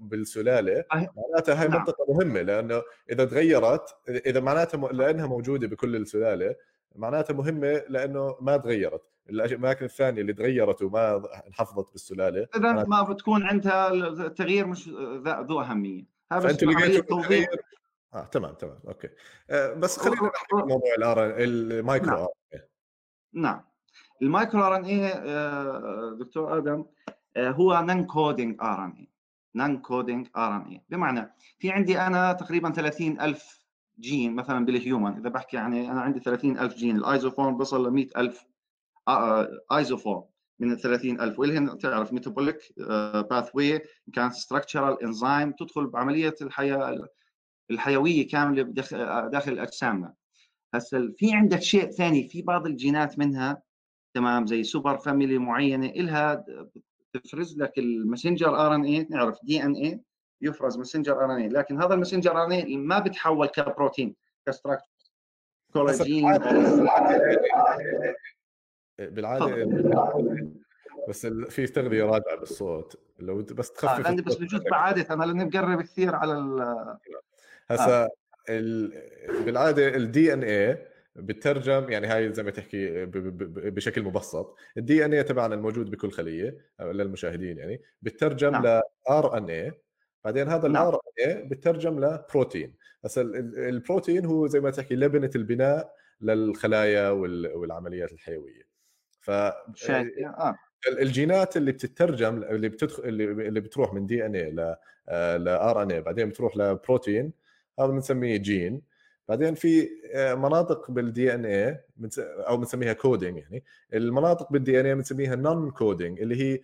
[0.00, 1.78] بالسلالة معناتها هاي نعم.
[1.78, 6.54] منطقة مهمة لأنه إذا تغيرت إذا معناتها لأنها موجودة بكل السلالة
[6.96, 9.02] معناتها مهمة لأنه ما تغيرت.
[9.30, 14.88] الأماكن الثانية اللي تغيرت وما انحفظت بالسلالة إذا ما بتكون عندها التغيير مش
[15.48, 16.04] ذو أهمية.
[16.32, 17.48] هذا لقيتوا التغيير
[18.14, 19.08] آه تمام تمام okay.
[19.50, 22.28] آه بس خلينا نحكي موضوع ال R ال micro نعم.
[23.32, 23.64] نعم.
[24.22, 25.10] ال micro RNA
[26.18, 26.84] دكتور آدم
[27.36, 29.13] آه، هو نن كودينج آر إن اي
[29.54, 33.64] نون كودينج ار ان اي بمعنى في عندي أنا تقريبا 30000
[34.00, 37.90] جين مثلا بال human إذا بحكي يعني أنا عندي 30000 جين ال isoform بصل ل
[37.90, 38.46] 100000
[39.72, 40.24] isoform
[40.58, 42.58] من ال 30000 واللي تعرف metabolic
[43.30, 43.82] pathway
[44.12, 47.08] كانت structural enzyme تدخل بعملية الحياة
[47.70, 48.62] الحيوية كاملة
[49.28, 50.14] داخل اجسامنا
[50.74, 52.28] هسه في عندك شيء ثاني.
[52.28, 53.62] في بعض الجينات منها
[54.14, 56.44] تمام زي superfamily معينة لها
[57.18, 60.00] تفرز لك ال messenger RNA نعرف DNA
[60.40, 64.86] يفرز messenger RNA لكن هذا ال messenger RNA ما بتحول كبروتين ك structure
[65.72, 66.38] كولاجين.
[68.98, 69.64] بالعادة
[71.08, 72.96] بس في تغذية راجعه بالصوت.
[73.18, 76.60] لو بس تخفف آه بس بجوز بعادة أنا لأني بقرب كثير على ال
[77.70, 78.10] هسا آه.
[79.44, 83.06] بالعادة ال DNA بترجم يعني هاي زي ما تحكي
[83.46, 84.56] بشكل مبسط.
[84.76, 87.82] ال DNA تبعنا الموجود بكل خلية للمشاهدين يعني.
[88.02, 88.66] بترجم نعم.
[88.66, 88.80] ل
[89.10, 89.72] RNA
[90.24, 97.10] بعدين هذا ال RNA بترجم لبروتين هسه البروتين هو زي ما تحكي لبنة البناء للخلايا
[97.10, 98.62] والعمليات الحيوية.
[99.20, 100.56] ف آه.
[100.88, 106.00] الجينات اللي بتترجم اللي بتدخل اللي بتروح من دي إن اي ل آر إن اي
[106.00, 107.32] بعدين بتروح لبروتين
[107.80, 108.93] هذا بنسميه جين.
[109.28, 111.84] بعدين في آه، مناطق بال DNA
[112.18, 113.64] أو بنسميها coding يعني.
[113.94, 116.60] المناطق بال DNA بنسميها non-coding اللي هي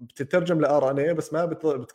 [0.00, 1.44] بتترجم ل RNA بس ما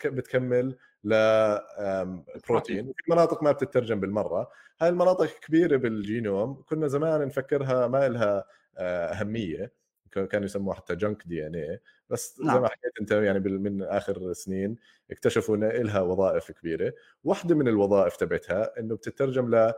[0.06, 4.50] بتكمل لبروتين في مناطق ما بتترجم بالمرة.
[4.82, 8.46] هاي المناطق كبيرة بالجينوم كنا زمان نفكرها ما لها
[8.78, 9.86] آه، أهمية.
[10.12, 12.56] كانوا يسموها حتى junk DNA بس نعم.
[12.56, 14.76] زي ما حكيت أنت يعني من آخر سنين
[15.12, 16.94] اكتشفوا ان لها وظائف كبيرة.
[17.24, 19.74] واحدة من الوظائف تبعتها إنه بتترجم ل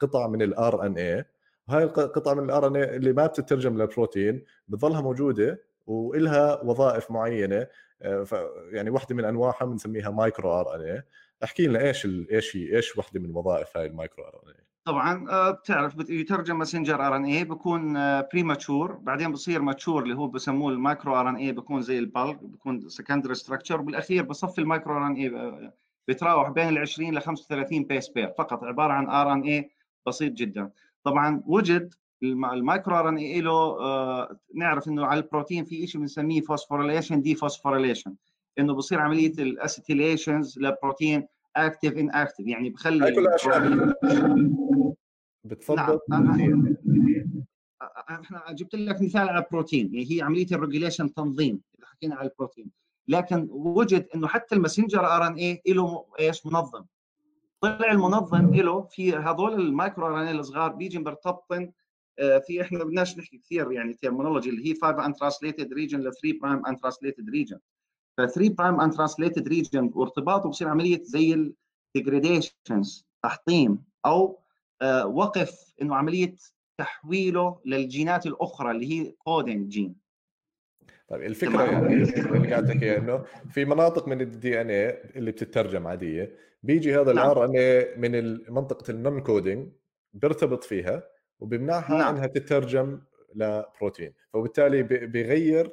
[0.00, 1.24] قطع من ال RNA
[1.68, 7.66] وهي القطع من ال RNA اللي ما بتترجم لبروتين بتظلها موجودة وإلها وظائف معينة
[8.02, 8.26] آه،
[8.72, 11.02] يعني واحدة من أنواعها بنسميها micro RNA
[11.44, 16.10] احكي لنا إيش إيش إيش واحدة من وظائف هاي ال micro RNA طبعا آه، بتعرف
[16.10, 21.82] يترجم messenger RNA بكون premature بعدين بصير mature اللي هو بسموه ال micro RNA بكون
[21.82, 25.28] زي ال bulge بكون secondary structure بالاخير بصفي ال micro RNA
[26.08, 29.70] بتراوح بين ال 20 ل 35 base pair فقط عبارة عن RNA
[30.06, 30.70] بسيط جدا.
[31.04, 36.40] طبعا وجد المايكرو آر ان اي له آه نعرف إنه على البروتين في شيء بنسميه
[36.40, 38.14] phosphorylation dephosphorylation
[38.58, 41.26] إنه بصير عملية ال acetylations لبروتين
[41.56, 43.94] active inactive يعني بخلي هاي كلها أشياء.
[45.44, 45.98] بتفضل.
[46.08, 46.76] نعم.
[48.10, 49.94] إحنا جبت لك مثال على البروتين.
[49.94, 51.60] يعني هي عملية ال regulation تنظيم.
[51.78, 52.70] إذا حكينا على البروتين.
[53.10, 56.84] لكن وجد إنه حتى ال messenger RNA له إيش؟ منظم.
[57.60, 61.72] طلع المنظم له في هذول ال micro RNA الصغار بيجي مرتبطن
[62.18, 66.38] آه، في إحنا بدناش نحكي كثير يعني terminology اللي هي 5 untranslated region ل 3
[66.42, 67.58] prime untranslated region
[68.16, 71.52] ف 3 prime untranslated region وارتباطه بصير عملية زي
[71.96, 74.38] ال degradations تحطيم أو
[74.82, 76.36] آه، وقف إنه عملية
[76.78, 79.96] تحويله للجينات الأخرى اللي هي coding gene
[81.10, 86.36] طيب الفكرة يعني اللي قاعد تحكيها إنه في مناطق من ال DNA اللي بتترجم عادية
[86.62, 89.68] بيجي هذا ال RNA من منطقة ال non-coding
[90.12, 91.02] بيرتبط فيها
[91.40, 92.14] وبيمنعها نعم.
[92.14, 93.00] إنها تترجم
[93.34, 95.72] لبروتين فبالتالي بيغير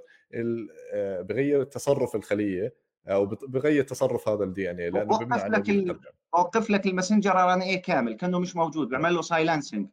[0.94, 2.76] آه، بيغير تصرف الخلية
[3.08, 5.98] أو بيغير تصرف هذا ال DNA لأنه بيمنع لك
[6.36, 9.88] اوقف لك ال messenger RNA كامل كأنه مش موجود بيعمل له silencing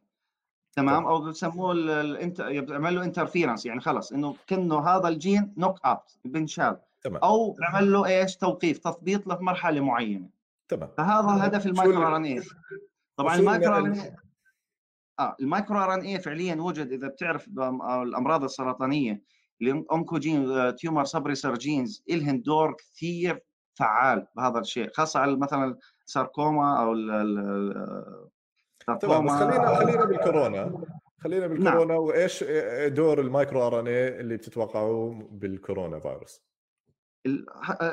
[0.75, 1.73] تمام؟ أو بسموه
[2.61, 7.21] بيعمل له interference يعني خلص إنه كأنه هذا الجين knockout بنشال تمام.
[7.23, 10.29] أو بيعمل له إيش؟ توقيف تثبيط لمرحله معينة.
[10.67, 10.89] تمام.
[10.97, 12.41] فهذا هدف ال micro RNA
[13.17, 14.15] طبعا ال micro RN
[15.19, 17.47] آه ال micro RNA فعليا وجد إذا بتعرف
[18.03, 19.21] الأمراض السرطانية
[19.61, 26.81] ال oncogene tumor suppressor genes إلهن دور كثير فعال بهذا الشيء خاصة على مثلا ساركوما
[26.81, 26.93] أو
[28.93, 30.85] تمام بس خلينا خلينا بالكورونا
[31.17, 31.57] خلينا نعم.
[31.57, 32.03] بالكورونا نعم.
[32.03, 32.43] وإيش
[32.87, 36.43] دور ال micro RNA اللي بتتوقعوه بالكورونا فيروس؟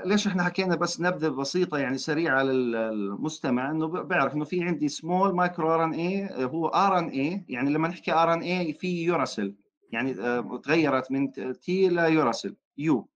[0.05, 5.35] ليش إحنا حكينا بس نبذة بسيطة يعني سريعة للمستمع إنه بيعرف إنه في عندي small
[5.35, 9.55] micro RNA هو RNA يعني لما نحكي RNA في يوراسل
[9.91, 10.15] يعني
[10.59, 13.09] تغيرت من T إلى uracil U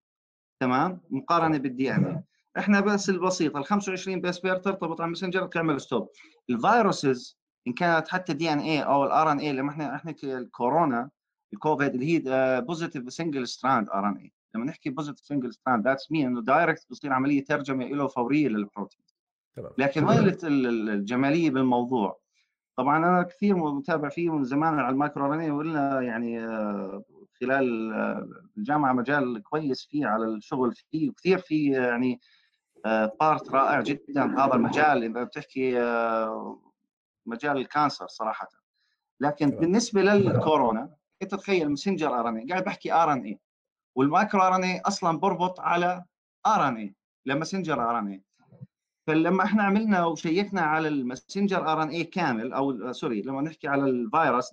[0.59, 2.23] تمام مقارنة بال DNA
[2.57, 6.09] إحنا بس البسيطة ال 25 base pair ترتبط على ال messenger تعمل stop
[6.49, 7.37] ال viruses
[7.67, 11.09] إن كانت حتى DNA أو ال RNA لما إحنا إحنا الكورونا
[11.53, 16.41] الكوفيد اللي هي positive single strand RNA لما نحكي positive single strand that's mean إنه
[16.41, 19.01] direct بصير عملية ترجمة له فورية للبروتين.
[19.77, 22.19] لكن وين الجمالية بالموضوع؟
[22.75, 27.03] طبعا أنا كثير متابع فيه من زمان على ال micro RNA وقلنا يعني آه،
[27.41, 32.19] خلال آه، الجامعة مجال كويس فيه على الشغل فيه وكثير فيه يعني
[33.19, 34.45] part آه، رائع جدا.
[34.45, 35.79] هذا المجال إذا بتحكي
[37.27, 38.49] مجال ال cancer صراحة.
[39.19, 40.89] لكن بالنسبة للكورونا
[41.21, 43.39] انت تخيل messenger RNA قاعد بحكي RNA
[43.95, 46.03] وال micro RNA أصلا بربط على
[46.47, 46.95] RNA
[47.25, 48.21] ل messenger RNA
[49.07, 54.51] فلما إحنا عملنا وشيكنا على ال messenger RNA كامل أو sorry لما نحكي على الفيروس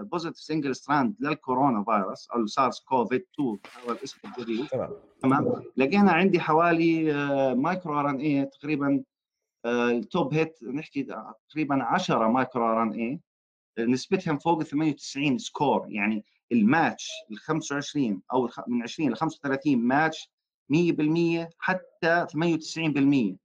[0.00, 4.66] positive single strand للكورونا فيروس أو ال SARS CoV 2 هو الاسم الجديد.
[5.22, 5.62] تمام.
[5.76, 7.14] لقينا عندي حوالي
[7.54, 9.02] microRNA تقريبا
[9.66, 11.06] ال top hit نحكي
[11.50, 13.20] تقريبا 10 microRNA
[13.78, 20.30] نسبتهم فوق 98 score يعني الماتش ال 25 أو من 20 ل 35 ماتش
[20.72, 23.36] 100% حتى 98%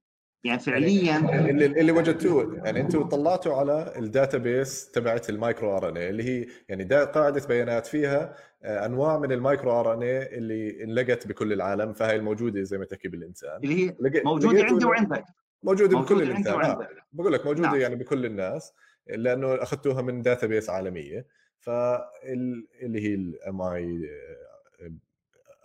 [0.44, 1.18] يعني فعليا
[1.50, 6.84] اللي, اللي وجدتوه يعني أنتم طلعتوا على ال database تبعت ال microRNA اللي هي يعني
[7.04, 12.78] قاعدة بيانات فيها آه، أنواع من ال microRNA اللي انلقت بكل العالم فهي الموجودة زي
[12.78, 13.60] ما تحكي بالإنسان.
[13.64, 15.24] اللي هي موجودة عندي وعندك.
[15.62, 16.88] موجودة بكل الانسان آه.
[17.12, 17.80] بقول لك موجودة نعم.
[17.80, 18.72] يعني بكل الناس
[19.06, 21.26] لأنه أخذتوها من database عالميه
[21.58, 24.10] فاللي هي ال mi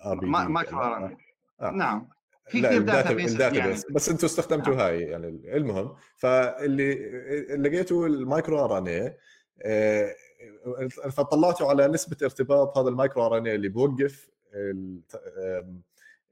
[0.05, 2.09] RB microRNA نعم
[2.47, 3.75] في كثير database ال data يعني.
[3.91, 4.81] بس أنتم استخدمتوا نعم.
[4.81, 6.95] هاي يعني المهم فاللي
[7.57, 9.15] لقيتوا ال microRNA
[10.89, 14.29] فطلعتوا على نسبة ارتباط هذا ال microRNA اللي بوقف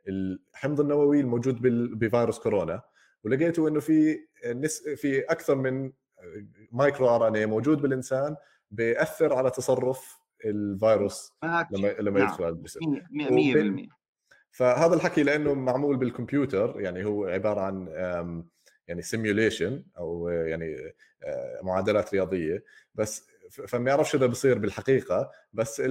[0.08, 1.62] الحمض النووي الموجود
[2.00, 2.82] بفيروس كورونا
[3.26, 5.92] ولقيتوا إنه في نس في أكثر من
[6.72, 8.36] microRNA موجود بالإنسان
[8.72, 12.30] بيأثر على تصرف الفيروس لما لما نعم.
[12.30, 12.80] يدخل الجسم.
[13.90, 13.90] 100%
[14.52, 17.88] فهذا الحكي لأنه معمول بالكمبيوتر يعني هو عبارة عن
[18.88, 20.76] يعني simulation أو يعني
[21.24, 22.64] آه، معادلات رياضية.
[22.96, 25.82] بس فما يعرفش إذا بصير بالحقيقة بس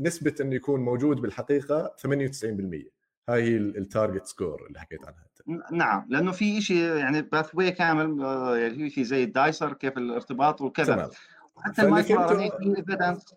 [0.00, 2.94] نسبة إنه يكون موجود بالحقيقة 98%
[3.28, 5.24] هاي هي ال target score اللي حكيت عنها
[5.72, 10.60] نعم لأنه في شيء يعني pathway كامل آه، يعني في زي ال Dicer كيف الارتباط
[10.60, 11.10] وكذا.
[11.56, 13.34] حتى المايكرو في evidence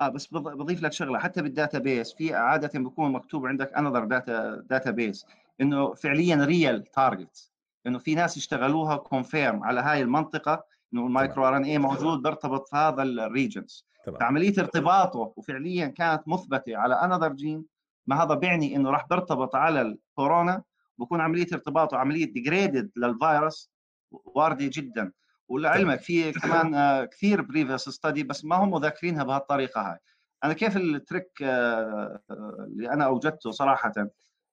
[0.00, 4.62] آه بس بضيف لك شغلة حتى بال database في عادة بيكون مكتوب عندك another data
[4.70, 5.26] database
[5.60, 7.50] إنه فعليا real target
[7.86, 10.64] إنه في ناس يشتغلوها confirm على هاي المنطقة
[10.94, 13.86] إنه ال microRNA موجود بيرتبط في هذا ال regions
[14.20, 17.64] فعملية ارتباطه وفعليا كانت مثبتة على another gene
[18.08, 20.62] ما هذا بيعني إنه راح بيرتبط على الكورونا
[20.98, 23.70] بكون عملية ارتباطه عملية degraded للفيروس
[24.10, 25.12] واردة جدا.
[25.48, 29.98] ولعلمك في كمان آه، كثير previous study بس ما هم ذاكرينها بهالطريقة هاي.
[30.44, 32.20] أنا كيف ال trick آه،
[32.66, 33.92] اللي أنا أوجدته صراحة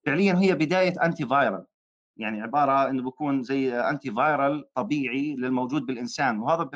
[0.06, 1.66] فعليا هي بداية antiviral
[2.18, 6.40] يعني عبارة إنه بكون زي antiviral طبيعي للموجود بالإنسان.
[6.40, 6.70] وهذا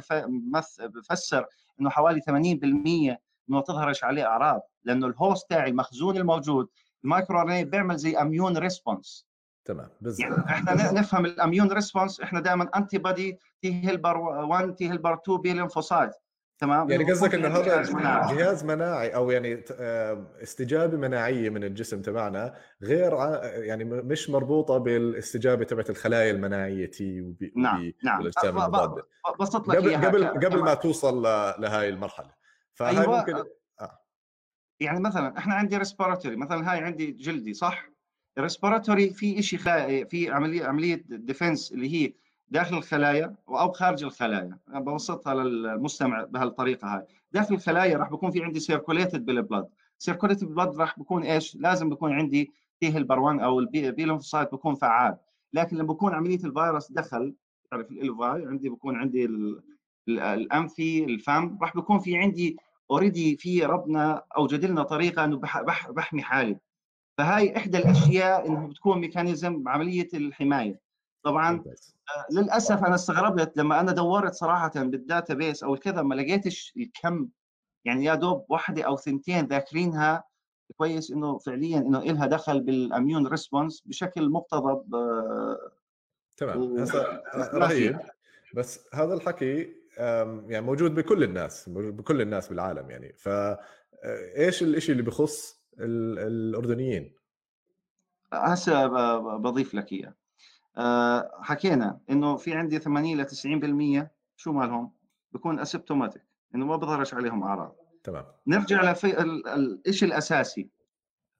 [0.79, 1.45] بفسر
[1.81, 3.17] إنه حوالي 80%
[3.49, 4.61] انه تظهرش عليه أعراض.
[4.83, 6.67] لأنه ال host تاعي المخزون الموجود.
[7.03, 9.27] ال microR بيعمل زي immune response
[9.65, 14.89] تمام بالضبط يعني إحنا نفهم ال immune response إحنا دائما antibody T helper 1 T
[14.89, 16.11] helper 2 B lymphocyte
[16.59, 17.63] تمام؟ يعني قصدك انه هذا
[18.33, 19.15] جهاز مناعي.
[19.15, 19.63] أو يعني
[20.43, 23.13] استجابة مناعية من الجسم تبعنا غير
[23.43, 28.31] يعني مش مربوطة بالاستجابة تبعت الخلايا المناعية T و B نعم نعم.
[28.43, 29.07] المضادة.
[29.39, 31.21] بسط لك قبل قبل قبل ما توصل
[31.61, 32.31] لهي المرحلة.
[32.73, 33.19] فهي أيوة.
[33.19, 33.45] ممكن آه.
[34.79, 37.89] يعني مثلا إحنا عندي respiratory مثلا هاي عندي جلدي صح؟
[38.37, 39.59] ال respiratory في شيء.
[40.05, 42.13] في عملية عملية defense اللي هي
[42.47, 44.57] داخل الخلايا أو خارج الخلايا.
[44.69, 47.05] أنا بوصفها للمستمع بهالطريقة هاي.
[47.31, 49.67] داخل الخلايا راح بكون في عندي circulated بال blood.
[49.97, 53.91] circulated بال blood راح بكون إيش؟ لازم بكون عندي T helper 1 أو ال B
[53.91, 55.17] lymphocyte بكون فعال.
[55.53, 57.35] لكن لما بكون عملية الفيروس دخل
[57.71, 59.29] تعرف الالفاي عندي بكون عندي
[60.07, 62.57] الأنفي الفم راح بكون في عندي
[62.91, 66.57] already في ربنا اوجد لنا طريقة أنه بح بح بحمي حالي.
[67.17, 70.79] فهاي إحدى الأشياء إنه بتكون mechanism عمليه الحماية.
[71.23, 76.73] طبعا آه، للأسف أنا استغربت لما أنا دورت صراحة بال database أو الكذا ما لقيتش
[76.77, 77.27] الكم.
[77.85, 80.23] يعني يا دوب واحدة أو ثنتين ذاكرينها
[80.77, 85.71] كويس إنه فعليا إنه لها دخل بال immune response بشكل مقتضب آه،
[86.37, 86.77] تمام.
[86.79, 87.21] هسه
[87.53, 87.99] رهيب.
[88.53, 93.13] بس هذا الحكي يعني موجود بكل الناس بكل الناس بالعالم يعني.
[93.17, 93.57] ف آه،
[94.37, 97.15] إيش الشيء اللي بخص الأردنيين؟
[98.33, 98.87] هسه
[99.37, 100.15] بضيف لك إياه.
[100.77, 104.91] آه، حكينا إنه في عندي 80 ل 90% شو مالهم؟
[105.31, 106.21] بكون اسيبتوماتيك
[106.55, 107.75] إنه ما بظهرش عليهم أعراض.
[108.03, 108.25] تمام.
[108.47, 109.21] نرجع لفي
[109.87, 110.69] الشيء الأساسي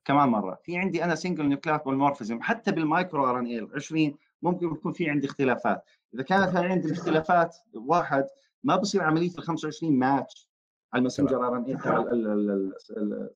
[0.05, 0.59] كمان مرة.
[0.63, 5.83] في عندي أنا single nucleotide polymorphism حتى بال microRNA 20 ممكن يكون في عندي اختلافات.
[6.13, 8.25] إذا كانت عندي الاختلافات واحد
[8.63, 10.49] ما بصير عمليه ال 25 ماتش
[10.93, 12.05] على ال messenger RN A تبع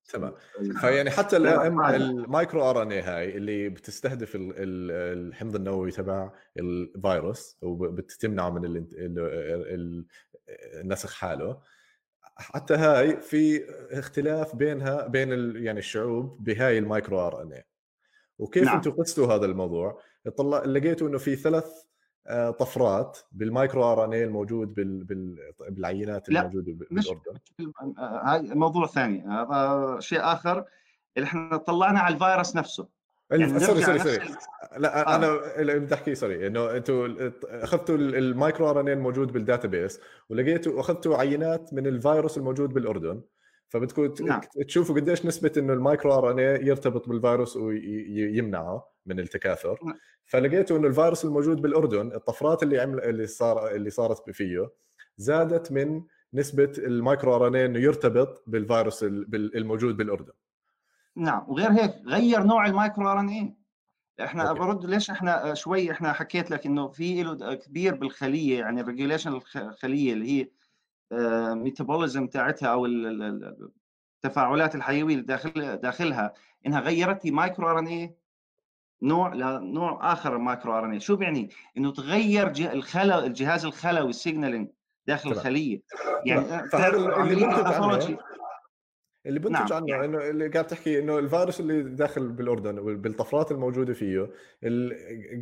[0.09, 0.33] تمام
[0.81, 8.85] فيعني حتى ال microRNA هاي اللي بتستهدف الحمض النووي تبع الفيروس وبتمنعه من
[10.81, 11.61] النسخ حاله
[12.35, 17.63] حتى هاي في اختلاف بينها بين يعني الشعوب بهاي ال microRNA
[18.39, 18.75] وكيف نعم.
[18.75, 20.01] أنتم قستوا هذا الموضوع؟
[20.37, 21.83] طلع لقيتوا انه في ثلاث آه،
[22.59, 25.03] طفرات بال microRNA الموجود بال...
[25.03, 25.53] بال...
[25.69, 27.39] بالعينات الموجودة بالأردن.
[27.97, 29.25] هاي موضوع ثاني.
[29.27, 30.65] هذا شيء آخر
[31.17, 32.87] اللي إحنا طلعنا على الفيروس نفسه.
[33.31, 34.19] يعني sorry sorry sorry.
[34.77, 35.15] لا آه.
[35.15, 36.47] أنا اللي بدي أحكيه sorry.
[36.47, 39.99] إنه أنتم أخذتوا ال microRNA الموجود بال database
[40.29, 43.21] ولقيتوا أخذتوا عينات من الفيروس الموجود بالأردن.
[43.73, 44.41] فبدكم نعم.
[44.67, 49.95] تشوفوا قديش نسبة إنه ال microRNA يرتبط بالفيروس ويمنعه من التكاثر نعم.
[50.25, 54.71] فلقيتوا إنه الفيروس الموجود بالأردن الطفرات اللي عمل اللي صار اللي صارت فيه
[55.17, 56.03] زادت من
[56.33, 60.33] نسبة ال microRNA إنه يرتبط بالفيروس الموجود بالأردن
[61.15, 63.55] نعم وغير هيك غير نوع ال microRNA
[64.23, 64.59] إحنا okay.
[64.59, 69.41] برد ليش إحنا شوي إحنا حكيت لك إنه في له كبير بالخلية يعني ال regulation
[69.55, 70.49] الخليه اللي هي
[71.53, 72.85] metabolism تاعتها أو
[74.25, 76.33] التفاعلات الحيوية اللي داخل داخلها
[76.65, 78.15] إنها غيرت لي microRNA
[79.01, 84.69] نوع لنوع آخر microRNA شو بيعني؟ إنه تغير الخلا الجهاز الخلوي ال signaling
[85.07, 85.33] داخل طبعا.
[85.33, 85.81] الخلية.
[86.25, 88.15] يعني فهذا اللي
[89.25, 89.83] اللي بنتج نعم.
[89.83, 94.29] عنه إنه اللي قاعد تحكي إنه الفيروس اللي داخل بالأردن بالطفرات الموجودة فيه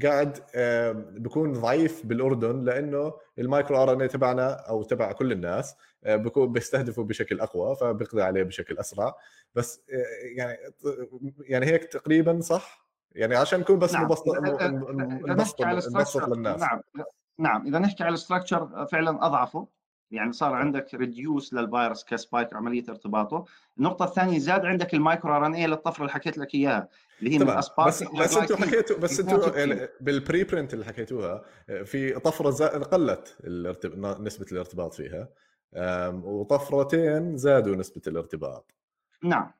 [0.03, 0.39] قاعد
[1.17, 5.75] بيكون ضعيف بالأردن لأنه ال microRNA تبعنا أو تبع كل الناس
[6.05, 9.15] بيكون بيستهدفه بشكل أقوى فبيقضي عليه بشكل أسرع
[9.55, 9.82] بس
[10.36, 10.57] يعني
[11.39, 14.05] يعني هيك تقريبا صح يعني عشان نكون بس نعم.
[14.05, 14.27] مبسط
[15.91, 16.82] مبسط للناس نعم
[17.39, 19.67] نعم إذا نحكي على ال structure فعلا أضعفه
[20.12, 23.45] يعني صار عندك reduce للفيروس ك spike عملية ارتباطه.
[23.78, 26.89] النقطة الثانية زاد عندك ال microRNA للطفره اللي حكيت لك إياها
[27.20, 30.86] اللي هي من ال spike بس بس أنتم حكيتوا بس أنتم يعني بال preprint اللي
[30.86, 31.43] حكيتوها
[31.86, 33.38] في طفرة قلت
[34.22, 35.30] نسبة الارتباط فيها.
[36.24, 38.72] وطفرتين زادوا نسبة الارتباط.
[39.24, 39.51] نعم.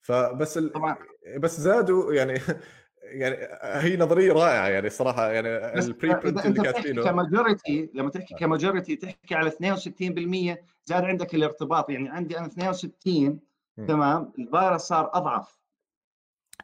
[0.00, 0.72] فبس ال...
[0.72, 0.96] طبعا.
[1.38, 2.40] بس زادوا يعني
[3.06, 5.48] يعني هي نظرية رائعة يعني الصراحه يعني
[5.78, 7.04] ال preprint اللي كاتبينه.
[7.04, 11.90] ك majority لما تحكي ك majority تحكي على 62% زاد عندك الارتباط.
[11.90, 13.40] يعني عندي أنا 62
[13.76, 13.86] م.
[13.86, 15.58] تمام؟ الفيروس صار أضعف.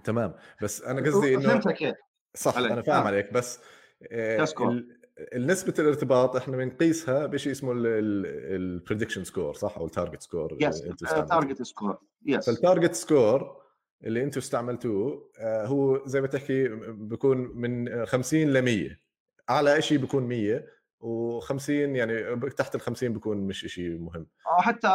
[0.05, 0.34] تمام.
[0.62, 1.97] بس أنا قصدي إنه فهمتك
[2.34, 2.72] صح عليك.
[2.72, 3.07] أنا فاهم آه.
[3.07, 3.61] عليك بس
[4.12, 4.47] آه
[5.36, 10.82] نسبة الارتباط إحنا بنقيسها بشيء اسمه ال prediction score صح؟ أو ال target score yes
[11.28, 13.61] target score yes فال target score
[14.05, 18.98] اللي أنتم استعملتوه آه، هو زي ما تحكي بيكون من 50 ل 100
[19.50, 20.64] أعلى شيء بيكون 100
[21.03, 24.26] و50 يعني تحت ال 50 بيكون مش شيء مهم.
[24.46, 24.88] آه حتى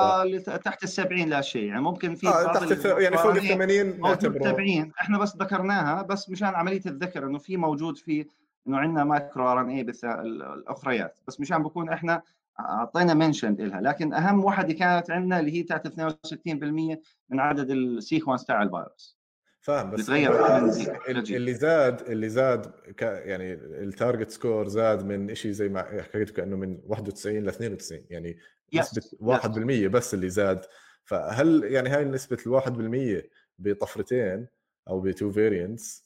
[0.46, 0.50] ف...
[0.50, 2.86] تحت ال 70 لا شيء يعني ممكن في آه تحت الث...
[2.86, 4.44] يعني فوق ال 80 نعتبره.
[4.44, 8.26] 70 إحنا بس ذكرناها بس مشان عملية الذكر إنه في موجود في
[8.68, 11.20] إنه عندنا microRNA الأخريات.
[11.28, 12.22] بس مشان بكون إحنا
[12.60, 16.98] اعطينا mention لها لكن أهم وحده كانت عندنا اللي هي تحت 62%
[17.30, 19.18] من عدد ال sequence تاع الفيروس.
[19.62, 25.70] فاهم بس اللي زاد اللي زاد ك يعني ال target score زاد من شيء زي
[25.70, 28.38] ما حكيت كأنه من 91 ل 92 يعني
[28.74, 30.66] نسبة 1% بس اللي زاد.
[31.04, 33.30] فهل يعني هاي نسبة ال 1%
[33.60, 34.48] بطفرتين
[34.90, 36.06] أو ب two variants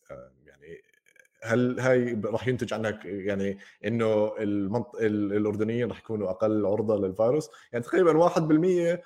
[1.44, 4.96] هل هاي راح ينتج عنها يعني إنه المنط...
[4.96, 9.00] الأردنيين راح يكونوا أقل عرضة للفيروس يعني تقريبا 1%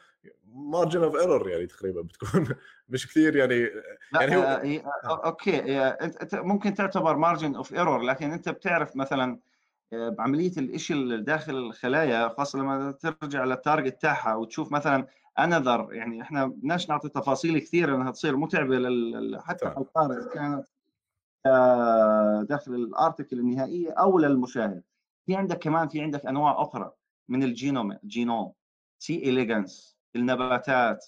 [0.56, 2.48] margin of error يعني تقريبا بتكون
[2.90, 3.70] مش كثير يعني
[4.14, 5.26] يعني هو آه, آه.
[5.26, 9.40] okay أنت ممكن تعتبر margin of error لكن أنت بتعرف مثلا
[9.94, 15.08] آه، بعملية الشيء اللي داخل الخلايا خاصة لما ترجع لل target تاعها وتشوف مثلا
[15.40, 19.42] another يعني إحنا بدناش نعطي تفاصيل كثير إنها تصير متعبة لل...
[19.42, 20.66] حتى القارئ كانت
[22.50, 24.84] داخل ال article النهائيه أو للمشاهد.
[25.26, 26.92] في عندك كمان في عندك أنواع أخرى
[27.30, 28.54] من الجينوم الجينوم
[29.00, 29.16] C.
[29.30, 31.06] elegans النباتات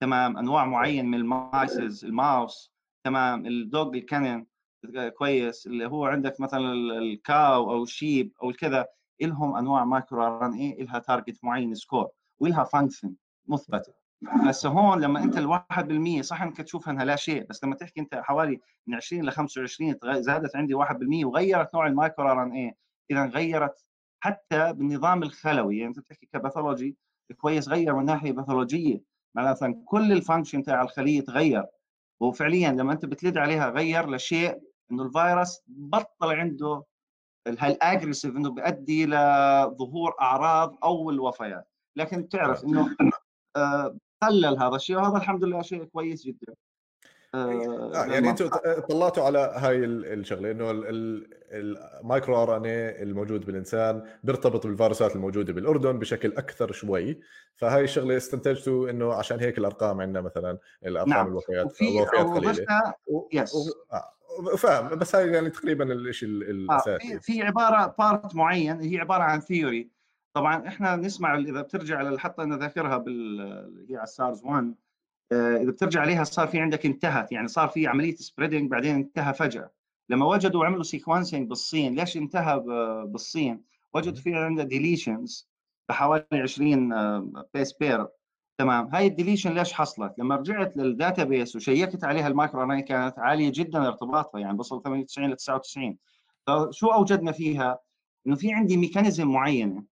[0.00, 2.72] تمام أنواع معين من ال mices ال mouse
[3.04, 4.46] تمام ال dog ال canine
[5.18, 8.86] كويس اللي هو عندك مثلا ال cow أو ال sheep أو الكذا
[9.20, 12.08] لهم أنواع microRNA لها target معين score
[12.40, 13.14] ولها function
[13.46, 14.01] مثبتة.
[14.48, 18.00] بس هون لما أنت ال 1% صح إنك تشوف إنها لا شيء بس لما تحكي
[18.00, 22.74] أنت حوالي من 20 ل 25 زادت عندي 1% وغيرت نوع ال microRNA
[23.10, 23.84] اذا غيرت
[24.20, 26.96] حتى بالنظام الخلوي يعني أنت بتحكي ك pathology
[27.36, 29.02] كويس غير من ناحية باثولوجية.
[29.34, 31.66] معناتها كل ال function تاع الخلية تغير.
[32.20, 34.60] وفعليا لما أنت بتلد عليها غير لشيء
[34.92, 36.84] إنه الفيروس بطل عنده
[37.58, 41.68] هال aggressive إنه بيؤدي لظهور أعراض أو الوفيات.
[41.96, 42.96] لكن تعرف إنه
[44.22, 46.54] آه، قلل هذا الشيء وهذا الحمد لله شيء كويس جدا
[47.34, 48.48] آه, آه، يعني أنتم
[48.88, 50.70] طلعتوا على هاي الشغلة إنه
[51.52, 57.20] ال microRNA الموجود بالإنسان بيرتبط بالفيروسات الموجودة بالأردن بشكل أكثر شوي
[57.56, 61.26] فهاي الشغلة استنتجتوا إنه عشان هيك الأرقام عندنا مثلا الأرقام نعم.
[61.26, 63.28] الوفيات الوفيات قليلة و...
[63.32, 63.58] yes و...
[63.92, 64.56] آه.
[64.56, 67.18] فاهم بس هاي يعني تقريبا الشيء الاساسي آه.
[67.18, 69.90] في, في عبارة part معين هي عبارة عن theory
[70.34, 73.40] طبعا إحنا نسمع إذا بترجع حتى أنا ذاكرها بال
[73.90, 74.74] هي على السارز 1
[75.32, 79.34] آه، إذا بترجع عليها صار في عندك انتهت يعني صار في عملية spreading بعدين انتهى
[79.34, 79.70] فجأة.
[80.08, 82.60] لما وجدوا عملوا sequencing بالصين ليش انتهى
[83.06, 83.64] بالصين؟
[83.94, 85.48] وجدوا في عندنا deletions
[85.88, 88.08] بحوالي 20 base pair
[88.58, 88.88] تمام.
[88.94, 93.88] هاي ال deletion ليش حصلت؟ لما رجعت لل database وشيكت عليها المايكرو كانت عالية جدا
[93.88, 95.96] ارتباطها يعني وصل 98 ل 99
[96.46, 97.78] فشو أوجدنا فيها؟
[98.26, 99.91] إنه في عندي mechanism معينة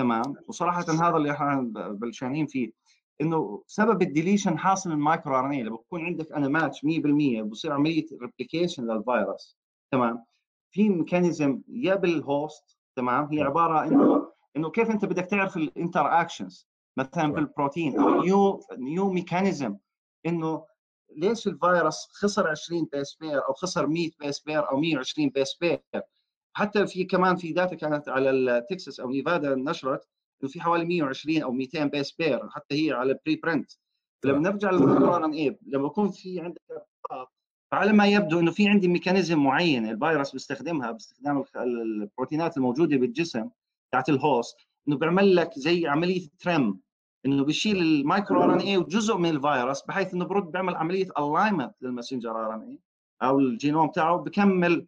[0.00, 0.34] تمام.
[0.48, 2.72] وصراحه هذا اللي إحنا بلشانين فيه.
[3.20, 8.06] إنه سبب ال deletion حاصل ال microRNA لما بكون عندك أنا ماتش 100% بصير عملية
[8.22, 9.58] replication للفيروس.
[9.92, 10.24] تمام.
[10.70, 14.26] في mechanism يا بال host تمام هي عبارة إنه
[14.56, 17.98] إنه كيف أنت بدك تعرف ال interactions مثلا بالبروتين.
[18.00, 19.76] أو new new mechanism
[20.26, 20.64] إنه
[21.16, 25.82] ليش الفيروس خسر 20 base pair أو خسر 100 base pair أو 120 base pair
[26.52, 30.08] حتى في كمان في data كانت على التكساس أو نيفادا نشرت
[30.42, 33.72] إنه في حوالي 120 أو 200 base pair حتى هي على preprint
[34.24, 36.60] لما نرجع للمقارنه إيه لما يكون في عندك
[37.70, 43.48] فعلى ما يبدو إنه في عندي mechanism معين الفيروس بيستخدمها باستخدام البروتينات الموجودة بالجسم
[43.92, 44.56] تاعت ال host
[44.88, 46.80] إنه بيعمل لك زي عملية trim
[47.26, 52.30] إنه بيشيل ال micro RNA وجزء من الفيروس بحيث إنه برد بيعمل عملية ال alignment
[52.30, 52.78] لل messenger RNA
[53.22, 54.86] أو الجينوم تاعه بكمل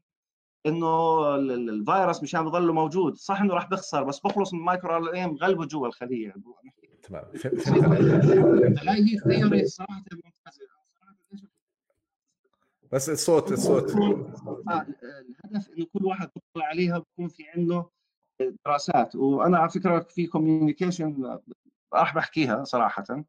[0.66, 3.14] إنه الفيروس مشان يضل موجود.
[3.14, 6.34] صح إنه راح بخسر بس بخلص من ال micro RNA مغلبه جوا الخلية.
[7.02, 7.24] تمام.
[8.88, 10.66] هاي هي theory صراحة ممتازة.
[12.92, 13.96] بس الصوت الصوت.
[13.96, 17.90] آه الهدف إنه كل واحد يطلع عليها بكون في عنده
[18.66, 19.16] دراسات.
[19.16, 21.38] وأنا على فكرة في communication
[21.94, 23.24] راح بحكيها صراحة.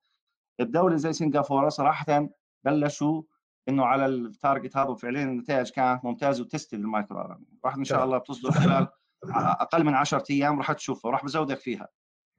[0.59, 2.29] بدوله زي سنغافورة صراحة
[2.63, 3.21] بلشوا
[3.69, 7.83] إنه على ال target هذا وفعليا النتائج كانت ممتازة وتستد ال micro R راح إن
[7.83, 8.87] شاء الله بتصدر خلال
[9.35, 11.87] أقل من 10 أيام راح تشوفها وراح بزودك فيها.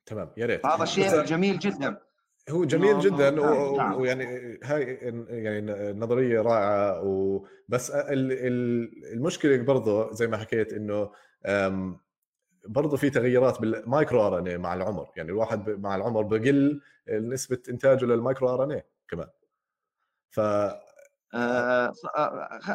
[0.06, 0.30] تمام.
[0.36, 0.66] يا ريت.
[0.66, 2.00] هذا شيء جميل جدا.
[2.50, 3.94] هو جميل جدا نعم.
[3.94, 4.82] ويعني هاي
[5.28, 7.90] يعني نظرية رائعة وبس
[9.14, 11.10] المشكلة برضه زي ما حكيت إنه
[12.68, 15.10] برضه في تغيرات بال micro RN مع العمر.
[15.16, 19.28] يعني الواحد مع العمر بقل نسبة إنتاجه لل micro RN كمان.
[20.30, 20.40] ف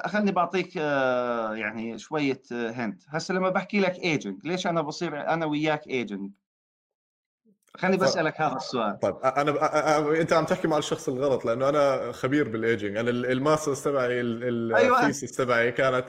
[0.06, 5.46] خلني بعطيك آه يعني شوية hint هسه لما بحكي لك ايجنت ليش أنا بصير أنا
[5.46, 6.34] وياك ايجنت
[7.78, 9.00] خليني بسألك هذا السؤال.
[9.00, 13.84] طيب أنا أنت عم تحكي مع الشخص الغلط لأنه أنا خبير بالايجنج أنا ال master's
[13.84, 14.20] تبعي
[14.76, 15.12] أيوة.
[15.12, 16.06] تبعي كانت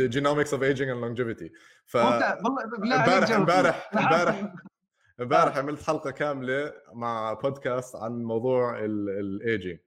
[0.00, 1.52] genomics of aging and longevity
[1.86, 4.52] ف امبارح امبارح امبارح
[5.20, 9.78] امبارح عملت حلقة كاملة مع بودكاست عن موضوع الايجنج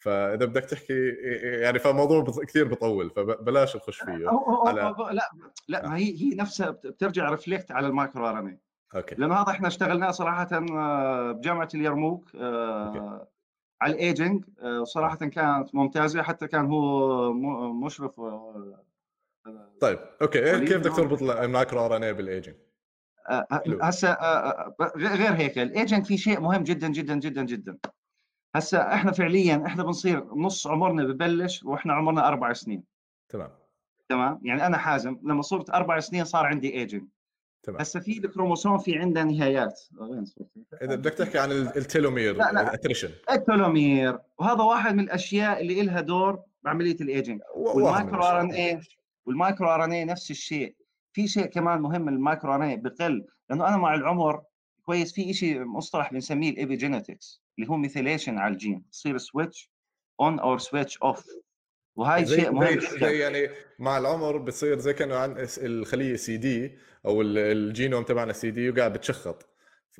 [0.00, 1.08] فإذا بدك تحكي
[1.42, 4.28] يعني فموضوع كثير بطول فبلاش نخش فيه.
[4.66, 4.94] على...
[5.10, 5.30] لا
[5.68, 8.56] لا ما هي هي نفسها بترجع reflect على ال micro R
[8.96, 9.14] Okay.
[9.14, 10.48] لأنه هذا إحنا اشتغلناه صراحة
[11.32, 13.28] بجامعة اليرموك آه،
[13.80, 14.44] على الايجنج
[14.80, 17.32] وصراحه كانت ممتازة حتى كان هو
[17.72, 18.20] مشرف
[19.80, 20.60] طيب okay.
[20.60, 22.56] كيف بدك تربط ال micro RNA بال aging؟
[23.82, 24.16] هسه
[24.96, 27.78] غير هيك الايجنج في شيء مهم جدا جدا جدا جدا.
[28.54, 32.84] هسه إحنا فعليا إحنا بنصير نص عمرنا ببلش وإحنا عمرنا أربع سنين.
[33.28, 33.50] تمام.
[34.08, 37.04] تمام؟ يعني أنا حازم لما صرت أربع سنين صار عندي ايجنج
[37.62, 37.80] تمام.
[37.80, 39.80] هسه في الكروموسوم في عنده نهايات.
[40.82, 42.60] إذا بدك تحكي عن ال telomere لا لا.
[42.62, 47.75] ال attrition ال telomere وهذا واحد من الأشياء اللي لها دور بعملية ال aging وال
[47.75, 48.80] micro RNA
[49.26, 50.74] وال micro RNA نفس الشيء.
[51.12, 54.42] في شيء كمان مهم ال micro RNA بقل لأنه أنا مع العمر
[54.82, 59.70] كويس في شيء مصطلح بنسميه ال epigenetics اللي هو methylation على الجين تصير switch
[60.20, 61.26] on or switch off
[61.96, 63.48] وهي شيء مهم زي, زي يعني
[63.78, 68.92] مع العمر بتصير زي كأنه عن الخلية سي دي أو الجينوم تبعنا سي دي وقاعد
[68.92, 69.46] بتشخط.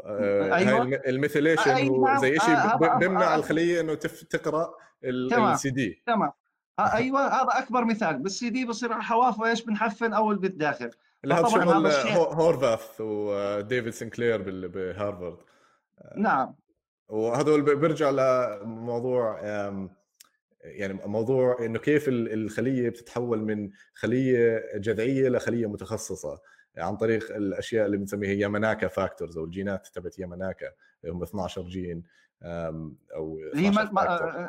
[0.05, 0.83] آه، أيوة.
[0.83, 2.15] هاي ال methylation أيوة.
[2.15, 3.37] هو زي شيء آه بيمنع آه.
[3.37, 3.95] الخلية إنه
[4.31, 6.33] تقرأ السي دي تمام.
[6.81, 8.19] أيوه هذا أكبر مثال.
[8.19, 10.91] بالسي دي بصير حواف إيش بنحفن أول بالداخل
[11.25, 11.87] اللي هذا شغل
[12.17, 15.39] هورفاث وديفيد سنكلير بهارفارد
[16.17, 16.55] نعم.
[17.11, 19.41] وهذول بيرجع لموضوع
[20.65, 26.39] يعني موضوع إنه كيف الخلية بتتحول من خلية جذعية لخلية متخصصة.
[26.79, 30.67] عن طريق الأشياء اللي بنسميها ياماناكا factors أو ال genات تبعت ياماناكا
[31.05, 32.03] هم 12 جين
[33.15, 33.91] أو هي مل...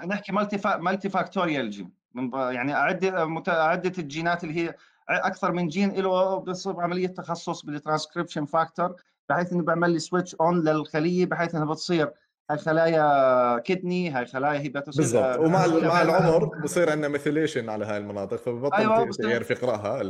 [0.08, 0.78] نحكي multi fa...
[0.78, 1.92] multifactorial gene
[2.34, 3.50] يعني عده مت...
[3.50, 4.76] عده الجينات اللي هي
[5.10, 8.96] أكثر من جين له بصير عملية تخصص بالترانسكريبشن فاكتور
[9.30, 12.12] بحيث إنه بيعمل لي switch on للخلية بحيث إنها بتصير
[12.52, 15.40] هاي خلايا kidney هاي خلايا hepatocyte بالضبط.
[15.40, 20.04] ومع مع العمر بصير عندنا methylation على هاي المناطق فببطل أيوة يعرف يقراها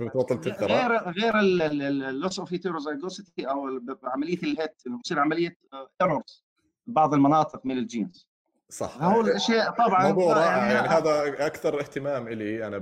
[0.00, 5.56] ببطل تقرا غير غير ال loss of heterozygosity أو عملية ال het بصير عملية
[6.02, 6.44] errors
[6.86, 8.28] بعض المناطق من ال genes
[8.70, 9.02] صح.
[9.02, 10.56] هو الشيء طبعا موضوع رائع.
[10.56, 12.78] يعني, يعني هذا أكثر اهتمام لي أنا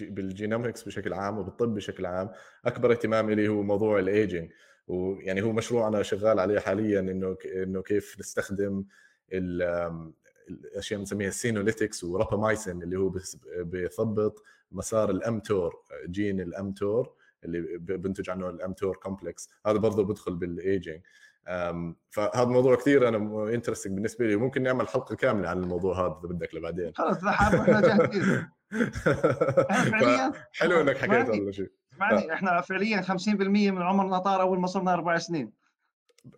[0.00, 2.30] بال genomics بشكل عام وبالطب بشكل عام.
[2.64, 4.50] أكبر اهتمام لي هو موضوع الايجنج
[4.88, 8.84] ويعني هو مشروع أنا شغال عليه حاليا إنه إنه كيف نستخدم
[10.48, 13.14] الأشياء بنسميها ال senolytics و rapamycin اللي هو
[13.56, 17.14] بيثبط مسار ال mTOR gene ال mTOR
[17.44, 21.00] اللي بنتج عنه ال mTOR complex هذا برضه بدخل بالايجنج
[22.10, 23.16] فهذا الموضوع كثير أنا
[23.54, 26.92] interesting بالنسبة لي ممكن نعمل حلقة كاملة عن الموضوع هذا إذا بدك لبعدين.
[26.94, 28.48] خلص إحنا جاهزين
[30.52, 31.70] حلو إنك حكيت هذا الشيء.
[31.92, 35.52] اسمعني إحنا فعليا 50% من عمرنا طار أول ما صرنا أربع سنين.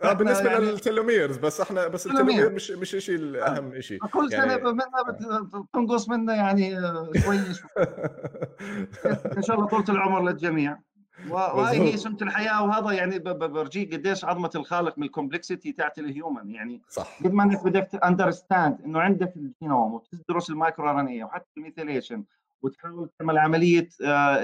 [0.02, 0.64] آه بالنسبة يعني...
[0.64, 4.72] لل telomeres بس إحنا بس ال telomere مش مش شيء الأهم شيء كل سنة يعني...
[4.72, 5.02] منها
[5.42, 6.80] بتنقص منا يعني
[7.20, 7.70] شوي شوي.
[9.36, 10.78] إن شاء الله طولة العمر للجميع.
[11.30, 16.07] وهي هي سنه الحياة وهذا يعني برجيك قديش عظمة الخالق من ال complexity تاعت ال
[16.07, 17.18] human يعني صح.
[17.24, 22.24] قد ما انك بدك understand إنه عندك الجينوم وتدرس ال micro RNA وحتى ال methylation
[22.62, 23.88] وتحاول تعمل عملية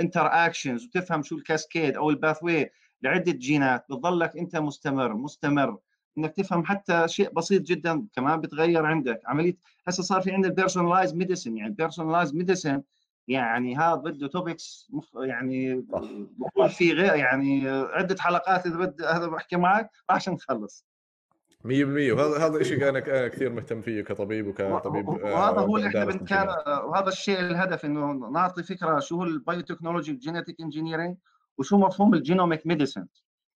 [0.00, 2.70] inter آه، actions وتفهم شو ال cascade أو ال pathway
[3.02, 5.78] لعدة جينات بتضلك أنت مستمر مستمر.
[6.18, 9.20] إنك تفهم حتى شيء بسيط جدا كمان بتغير عندك.
[9.26, 9.56] عملية
[9.86, 12.82] هسه صار في عندنا ال personalized medicine يعني ال personalized medicine
[13.30, 15.84] يعني هذا بده topics يعني
[16.38, 20.86] بقول في غير يعني عدة حلقات إذا بدي هذا بحكي معك راح نخلص
[21.64, 26.48] 100% وهذا هذا الشيء أنا كثير مهتم فيه كطبيب وكطبيب وهذا هو اللي إحنا كان
[26.84, 31.16] وهذا الشيء الهدف إنه نعطي فكرة شو هو ال biotechnology ال genetic engineering
[31.58, 33.06] وشو مفهوم ال genomic medicine.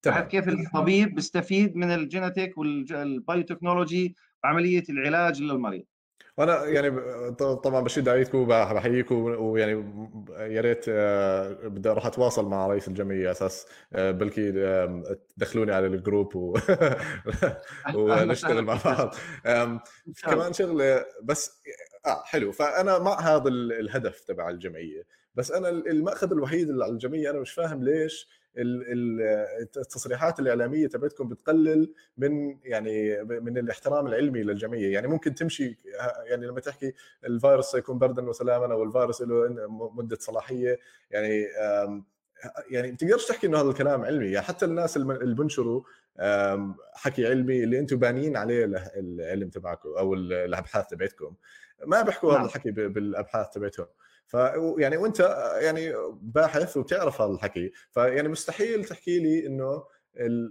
[0.05, 5.85] كيف الطبيب بيستفيد من ال genetic و ال biotechnology بعملية العلاج للمريض.
[6.37, 6.91] وأنا يعني
[7.35, 9.73] طبعا بشد عليكم بحييكم ويعني
[10.39, 14.53] يا ريت آه، بدي أروح أتواصل مع رئيس الجمعية أساس آه، بلكي
[15.37, 16.59] تدخلوني على ال group و...
[17.95, 19.15] ونشتغل مع بعض.
[20.23, 21.63] كمان شغلة بس
[22.07, 22.53] آه حلو.
[22.53, 25.03] فأنا مع هذا الهدف تبع الجمعية.
[25.35, 31.93] بس أنا المأخذ الوحيد اللي على الجمعية أنا مش فاهم ليش التصريحات الإعلامية تبعتكم بتقلل
[32.17, 34.93] من يعني من الاحترام العلمي للجمعية.
[34.93, 35.79] يعني ممكن تمشي
[36.25, 36.93] يعني لما تحكي
[37.25, 40.79] الفيروس سيكون بردا وسلاما أو الفيروس له مدة صلاحية
[41.11, 41.47] يعني
[42.71, 44.27] يعني ما تقدرش تحكي إنه هذا الكلام علمي.
[44.27, 45.83] يعني حتى الناس اللي بنشروا
[46.95, 48.65] حكي علمي اللي أنتم بانيين عليه
[48.97, 51.35] العلم تبعكم أو الأبحاث تبعتكم.
[51.87, 52.47] ما بيحكوا هذا نعم.
[52.47, 53.87] الحكي بالأبحاث تبعتهم.
[54.79, 55.21] يعني وانت
[55.61, 59.85] يعني باحث وبتعرف هذا الحكي فيعني مستحيل تحكي لي انه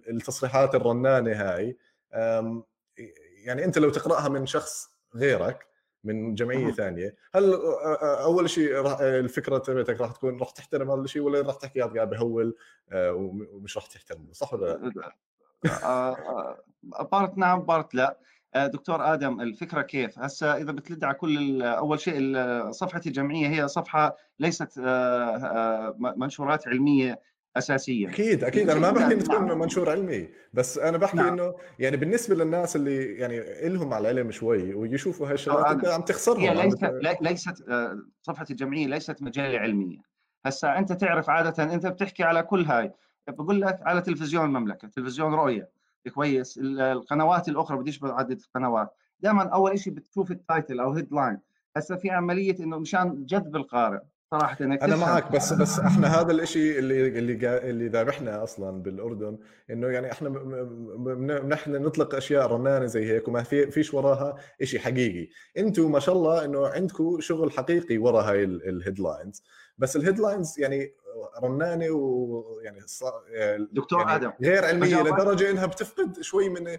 [0.09, 1.77] التصريحات الرنانه هاي
[3.43, 5.67] يعني انت لو تقراها من شخص غيرك
[6.03, 7.53] من جمعيه ثانية هل
[8.03, 12.55] اول شيء الفكرة تبعتك راح تكون راح تحترم هذا الشيء ولا راح تحكي هذا بهول
[12.93, 15.13] ومش راح تحترمه صح ولا لا؟
[17.11, 18.17] part نعم part لا آه،
[18.55, 22.37] دكتور آدم الفكرة كيف؟ هسه إذا بتلد على كل أول شيء
[22.71, 27.19] صفحة الجمعية هي صفحة ليست آه، آه، منشورات علمية
[27.57, 28.09] أساسية.
[28.09, 28.69] أكيد أكيد.
[28.69, 30.29] أنا ما بحكي إنه تكون منشور علمي.
[30.53, 31.27] بس أنا بحكي نعم.
[31.27, 36.01] إنه يعني بالنسبة للناس اللي يعني لهم على العلم شوي ويشوفوا هاي الشغلات أنت عم
[36.01, 36.83] تخسرهم هي ليست
[37.21, 37.63] ليست
[38.21, 39.97] صفحة الجمعية ليست مجلة علمية.
[40.45, 42.91] هسا أنت تعرف عادة أنت بتحكي على كل هاي.
[43.27, 45.69] بقول لك على تلفزيون المملكة تلفزيون رؤية.
[46.09, 46.59] كويس.
[46.63, 48.95] القنوات الأخرى بديش بعدد القنوات.
[49.19, 51.39] دائما أول شيء بتشوف ال title أو headline
[51.77, 53.99] هسه في عملية إنه مشان جذب القارئ
[54.31, 59.37] صراحة إنك أنا معك بس بس إحنا هذا الشيء اللي اللي اللي ذابحنا أصلا بالأردن
[59.69, 60.29] إنه يعني إحنا
[61.47, 65.27] نحن نطلق أشياء رنانة زي هيك وما في فيش وراها شيء حقيقي.
[65.57, 69.43] أنتم ما شاء الله إنه عندكم شغل حقيقي ورا هاي ال headlines
[69.77, 70.93] بس ال headlines يعني
[71.43, 72.79] رنانه ويعني
[73.71, 76.77] دكتور يعني آدم غير علمية لدرجة إنها بتفقد شوي من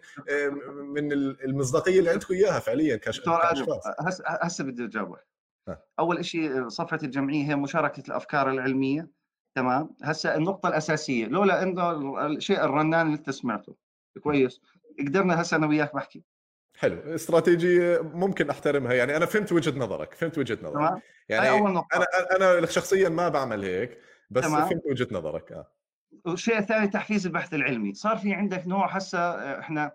[0.69, 3.67] من المصداقية اللي عندكم اياها فعليا كش دكتور آدم
[4.27, 5.27] هسه بدي أجاوبك.
[5.99, 9.09] أول شيء صفحة الجمعية هي مشاركة الأفكار العلمية
[9.55, 13.77] تمام؟ هسه النقطة الأساسية لولا إنه الشيء الرنان اللي أنت سمعته.
[14.21, 14.61] كويس.
[14.99, 16.23] قدرنا هسه أنا وياك بحكي.
[16.77, 17.15] حلو.
[17.15, 18.93] استراتيجية ممكن أحترمها.
[18.93, 20.75] يعني أنا فهمت وجهة نظرك فهمت وجهة نظرك.
[20.75, 21.49] تمام؟ يعني.
[21.59, 21.85] أنا
[22.37, 23.99] أنا شخصيا ما بعمل هيك.
[24.35, 24.69] بس تمام.
[24.69, 25.67] فهمت وجهة نظرك آه.
[26.25, 27.95] والشيء الثاني تحفيز البحث العلمي.
[27.95, 29.19] صار في عندك نوع هسه
[29.61, 29.93] إحنا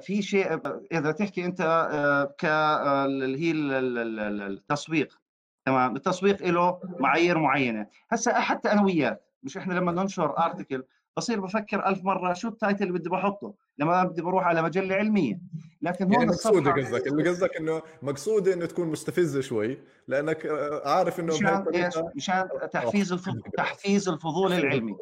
[0.00, 0.60] في شيء
[0.92, 5.18] إذا تحكي أنت آه، ك آه، اللي هي التسويق
[5.66, 7.86] تمام؟ التسويق له معايير معينة.
[8.10, 10.84] هسه حتى أنا وياك مش إحنا لما ننشر ارتكل
[11.16, 14.94] بصير بفكر ألف مرة شو ال title اللي بدي بحطه؟ لما بدي بروح على مجلة
[14.94, 15.40] علمية.
[15.82, 20.88] لكن هون يعني مقصودة قصدك اللي قصدك إنه مقصودة إنه تكون مستفزة شوي لأنك آه،
[20.88, 24.52] عارف إنه مشان إيش؟ مشان تحفيز الفضول تحفيز الفضول.
[24.52, 24.96] العلمي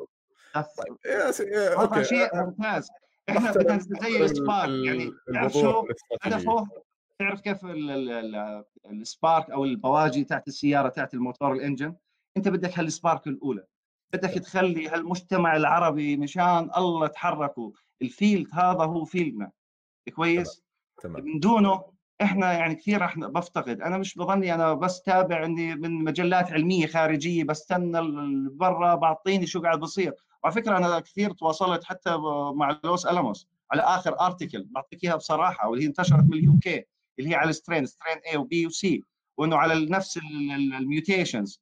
[0.55, 0.97] طيب
[1.79, 2.89] هذا شيء ممتاز.
[3.29, 5.87] إحنا بدنا زي ال spark يعني تعرف شو؟
[6.23, 6.69] هدفه
[7.19, 7.59] تعرف كيف
[8.91, 11.95] ال spark أو البواجي تاعت السيارة تاعت الموتور ال engine؟
[12.37, 13.65] أنت بدك هال spark الأولى.
[14.13, 17.71] بدك تخلي هالمجتمع العربي مشان الله تحركوا
[18.03, 19.51] ال field هذا هو field نا.
[20.17, 20.63] كويس؟
[21.03, 21.25] تمام.
[21.25, 21.83] من دونه
[22.23, 23.81] إحنا يعني كثير رح بفتقد.
[23.81, 28.01] أنا مش بظني أنا بس تابع إني من مجلات علمية خارجية بستنى
[28.51, 30.13] برا بعطيني شو قاعد بصير.
[30.43, 32.17] وعلى فكرة أنا كثير تواصلت حتى
[32.55, 36.85] مع Los Alamos على آخر article بعطيك إياها بصراحة واللي انتشرت من ال UK
[37.19, 39.05] اللي هي على ال strain strain A و B و C
[39.39, 40.21] وإنه على نفس
[40.79, 41.61] ال mutations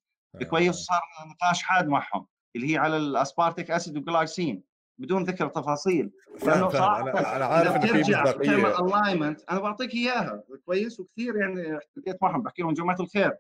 [0.51, 2.26] كويس؟ صار نقاش حاد معهم.
[2.57, 4.62] اللي هي على ال aspartic acid و glycine
[4.99, 6.11] بدون ذكر تفاصيل
[6.46, 8.12] لأنه صراحة أنا أنا عارف إنه في
[8.44, 10.42] تعمل ال alignment أنا بعطيك إياها.
[10.66, 13.32] كويس وكثير يعني احتكيت معهم بحكي لهم جماعة الخير.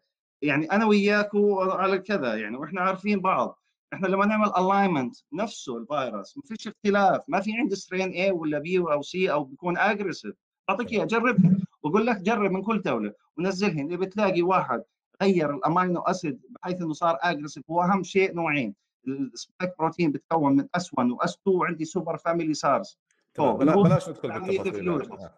[0.42, 3.58] يعني أنا وياكم على كذا يعني وإحنا عارفين بعض.
[3.92, 7.22] إحنا لما نعمل ال alignment نفسه الفيروس ما فيش اختلاف.
[7.28, 10.34] ما في عندي strain A ولا B أو C أو بيكون aggressive
[10.68, 13.86] بعطيك إياها جربها وأقول لك جرب من كل دولة ونزلهن.
[13.86, 14.82] إذا بتلاقي واحد
[15.22, 18.74] غير ال amino acid بحيث إنه صار aggressive هو أهم شيء نوعين.
[19.08, 22.98] ال spike protein بتكون من S 1 و S 2 وعندي super family SARS
[23.38, 25.28] بلاش ندخل بالتفاصيل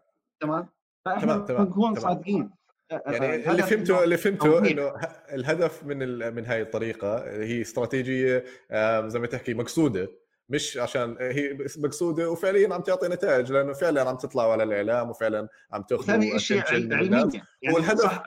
[0.41, 0.69] تمام؟
[1.05, 2.51] فإحنا نكون صادقين.
[2.91, 4.93] يعني اللي فهمته اللي فهمته إنه
[5.33, 8.45] الهدف من من هاي الطريقة هي استراتيجية
[9.07, 10.09] زي ما تحكي مقصودة.
[10.49, 15.49] مش عشان هي مقصودة وفعليا عم تعطي نتائج لأنه فعلا عم تطلعوا على الإعلام وفعلا
[15.73, 17.31] عم تاخذوا ثاني شيء علميا.
[17.63, 18.21] يعني والهدف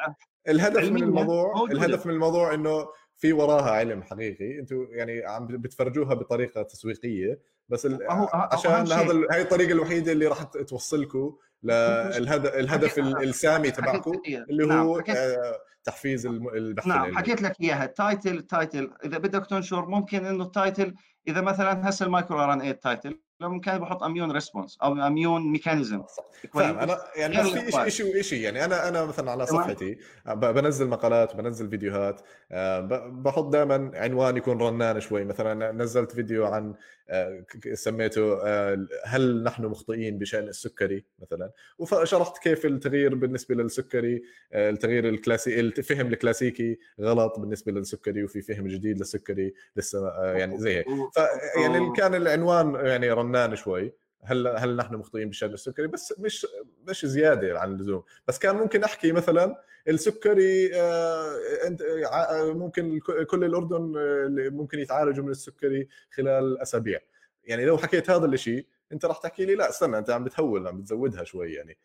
[0.47, 1.73] الهدف من الموضوع موجودة.
[1.73, 2.87] الهدف من الموضوع إنه
[3.17, 7.39] في وراها علم حقيقي أنتم يعني عم بتفرجوها بطريقة تسويقية
[7.69, 7.87] بس
[8.33, 14.99] عشان هذا هاي الطريقة الوحيدة اللي راح توصلكم للهدف الهدف السامي تبعكم اللي نعم، هو
[14.99, 17.85] آه، تحفيز البحث نعم حكيت لك إياها.
[17.85, 20.93] ال title ال title إذا بدك تنشر ممكن إنه ال title
[21.27, 25.51] إذا مثلا هسه ال micro RNA ال title لما كان بحط immune response أو immune
[25.51, 26.03] mechanism
[26.53, 26.79] فاهم.
[26.79, 32.21] أنا يعني في شيء شيء يعني أنا أنا مثلا على صفحتي بنزل مقالات بنزل فيديوهات
[32.51, 32.79] آه،
[33.09, 35.23] بحط دائما عنوان يكون رنان شوي.
[35.23, 36.73] مثلا نزلت فيديو عن
[37.09, 45.09] آه، سميته آه، هل نحن مخطئين بشأن السكري مثلا؟ وشرحت كيف التغيير بالنسبة للسكري التغيير
[45.09, 50.87] الكلاسيكي الفهم الكلاسيكي غلط بالنسبة للسكري وفي فهم جديد للسكري لسه يعني زي هيك.
[51.13, 53.93] فيعني كان العنوان يعني رنان شوي.
[54.23, 56.47] هل هل نحن مخطئين بالشرب السكري؟ بس مش
[56.87, 58.03] مش زيادة عن اللزوم.
[58.27, 59.55] بس كان ممكن أحكي مثلا
[59.87, 61.35] السكري آه،
[61.67, 62.99] أنت آه، ممكن
[63.29, 66.99] كل الأردن آه، ممكن يتعالجوا من السكري خلال أسابيع.
[67.43, 70.81] يعني لو حكيت هذا الشيء أنت راح تحكي لي لا استنى أنت عم بتهول عم
[70.81, 71.77] بتزودها شوي يعني.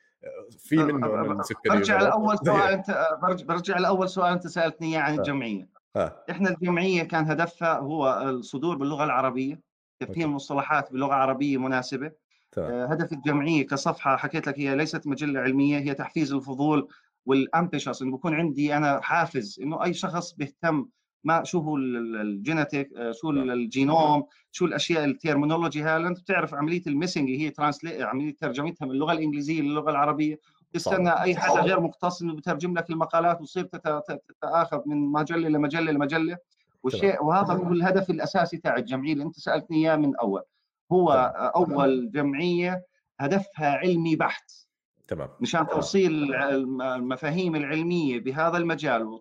[0.58, 3.08] في منه من السكري برجع لأول سؤال انت
[3.44, 5.68] برجع لأول سؤال أنت سألتني إياه عن الجمعية.
[5.96, 6.24] آه.
[6.30, 9.60] إحنا الجمعية كان هدفها هو الصدور باللغة العربية.
[10.00, 12.12] تفهيم مصطلحات بلغة عربية مناسبة.
[12.58, 16.88] آه هدف الجمعية كصفحة حكيت لك هي ليست مجلة علمية هي تحفيز الفضول
[17.26, 20.86] وال ambitious انه بكون عندي أنا حافز إنه أي شخص بيهتم
[21.24, 26.54] ما شو هو ال genetic آه، شو الجينوم شو الأشياء ال terminology هاي انت بتعرف
[26.54, 30.40] عملية ال missing هي translate عملية ترجمتها من اللغة الإنجليزية للغة العربية.
[30.72, 33.64] تستنى أي حدا غير مختص إنه بترجم لك المقالات وتصير
[34.28, 36.36] تتآخذ من مجلة لمجلة لمجلة.
[36.82, 40.42] والشيء وهذا هو الهدف الأساسي تاع الجمعيه اللي أنت سألتني إياه من أول.
[40.92, 41.12] هو
[41.56, 42.86] أول جمعية
[43.20, 44.52] هدفها علمي بحت.
[45.08, 45.28] تمام.
[45.40, 49.20] مشان توصيل المفاهيم العلمية بهذا المجال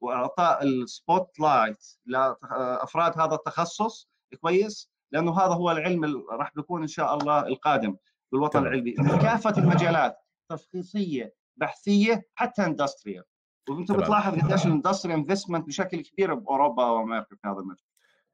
[0.00, 4.08] وإعطاء ال spotlight لأفراد هذا التخصص
[4.40, 7.96] كويس؟ لأنه هذا هو العلم اللي راح بيكون إن شاء الله القادم
[8.32, 8.92] بالوطن العلمي.
[8.92, 10.16] كافة المجالات
[10.48, 13.24] تشخيصية بحثية حتى industrial
[13.68, 17.84] وأنت بتلاحظ قديش ال industry investment بشكل كبير بأوروبا وأمريكا في هذا المجال.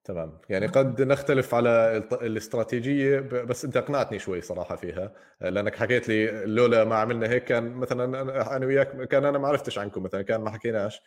[0.05, 0.39] تمام.
[0.49, 6.85] يعني قد نختلف على الاستراتيجية بس أنت اقنعتني شوي صراحة فيها لأنك حكيت لي لولا
[6.85, 8.21] ما عملنا هيك كان مثلا
[8.57, 11.01] أنا وياك كان أنا ما عرفتش عنكم مثلا كان ما حكيناش.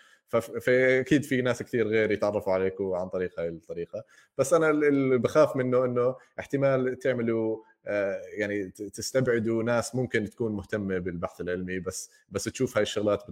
[0.62, 4.04] فاكيد في ناس كثير غير يتعرفوا عليكم عن طريق هاي الطريقة.
[4.38, 7.58] بس أنا اللي بخاف منه إنه احتمال تعملوا
[8.38, 13.24] يعني تستبعدوا ناس ممكن تكون مهتمة بالبحث العلمي بس بس تشوف هاي الشغلات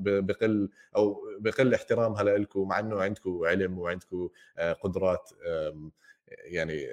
[0.00, 5.30] بقل أو بقل احترامها لكم مع إنه عندكم علم وعندكم آه، قدرات
[6.28, 6.86] يعني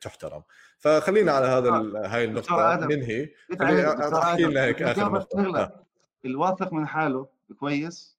[0.00, 0.42] تحترم.
[0.78, 1.70] فخلينا على هذا
[2.06, 3.28] هاي النقطة ننهي.
[3.62, 5.84] احكي لنا هيك آخر نقطة.
[6.24, 7.28] الواثق من حاله
[7.58, 8.18] كويس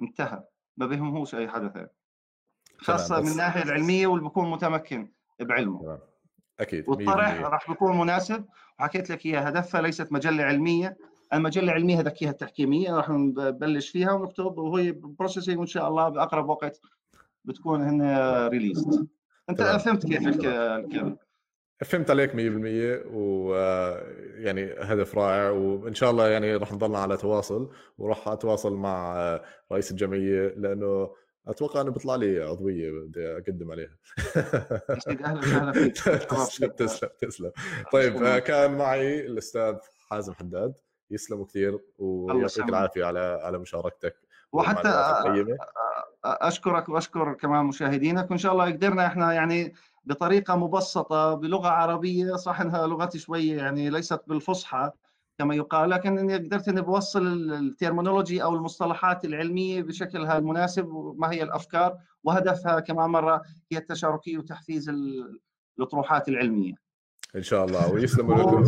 [0.00, 0.42] انتهى
[0.76, 1.88] ما بيهمهوش أي حدا
[2.76, 5.08] خاصة من الناحية العلمية واللي بيكون متمكن
[5.40, 6.11] بعلمه.
[6.60, 8.44] أكيد والطرح راح بيكون مناسب.
[8.80, 10.96] وحكيت لك إياها هدفها ليست مجلة علمية.
[11.34, 16.48] المجلة العلمية هذاك اياها التحكيمية راح نبلش فيها ونكتب وهي processing وإن شاء الله بأقرب
[16.48, 16.80] وقت
[17.44, 18.02] بتكون هن
[18.48, 19.06] released
[19.50, 19.62] أنت.
[19.62, 21.16] فهمت كيف الكلام.
[21.84, 22.34] فهمت عليك 100%
[23.12, 29.16] ويعني هدف رائع وإن شاء الله يعني راح نضلنا على تواصل وراح أتواصل مع
[29.72, 31.10] رئيس الجمعية لأنه
[31.48, 33.96] أتوقع إنه بيطلع لي عضوية بدي أقدم عليها.
[35.24, 37.52] أهلا وسهلا فيك تسلم تسلم تسلم.
[37.92, 39.74] طيب آه، كان معي الأستاذ
[40.08, 40.74] حازم حداد.
[41.10, 44.16] يسلموا كثير ويعطيك العافية على على مشاركتك
[44.52, 44.88] وحتى
[46.24, 48.30] أشكرك وأشكر كمان مشاهدينك.
[48.30, 49.74] وإن شاء الله قدرنا إحنا يعني
[50.04, 52.36] بطريقة مبسطة بلغة عربية.
[52.36, 54.90] صح إنها لغتي شوية يعني ليست بالفصحى.
[55.38, 61.42] كما يقال لكن اني قدرت إني بوصل الترمينولوجي أو المصطلحات العلمية بشكلها المناسب وما هي
[61.42, 63.42] الأفكار؟ وهدفها كمان مره
[63.72, 64.90] هي التشاركيه وتحفيز
[65.78, 66.74] الأطروحات العلمية.
[67.36, 67.92] إن شاء الله.
[67.92, 68.62] ويسلموا لكم.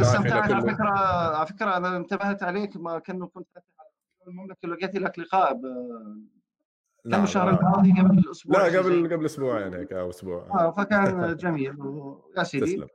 [0.00, 0.90] استمتعت على فكرة
[1.36, 3.48] على فكرة أنا انتبهت عليك ما كنت كنت
[4.28, 5.62] المملكة لقيت لك لقاء ب...
[7.02, 7.22] كان نعم.
[7.22, 10.46] الشهر الماضي قبل الأسبوع لا قبل قبل أسبوعين هيك أو أسبوع.
[10.50, 11.76] آه فكان جميل.
[12.36, 12.66] يا سيدي.
[12.66, 12.88] تسلم.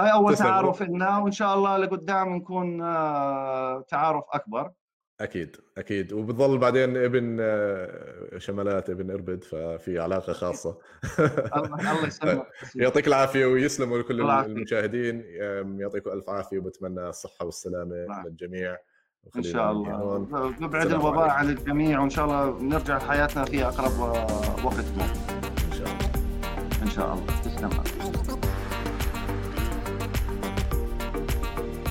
[0.00, 0.46] هاي أول تسلم.
[0.46, 4.70] تعارف لنا وإن شاء الله لقدام نكون آه، تعارف أكبر.
[5.20, 6.12] أكيد أكيد.
[6.12, 10.78] وبظل بعدين ابن آه، شمالات ابن إربد ففي علاقة خاصة.
[11.56, 12.46] الله يسلمك
[12.76, 15.24] يعطيك العافية ويسلموا لكل المشاهدين.
[15.80, 18.06] يعطيكم ألف عافية وبتمنى الصحة والسلامة.
[18.26, 18.76] للجميع
[19.36, 20.18] إن شاء الله.
[20.60, 23.98] نبعد الوباء عن الجميع وإن شاء الله نرجع حياتنا في أقرب
[24.64, 24.64] وقت.
[24.64, 25.02] ممكن
[25.66, 26.82] إن شاء الله.
[26.82, 27.40] إن شاء الله.
[27.40, 27.97] تسلم.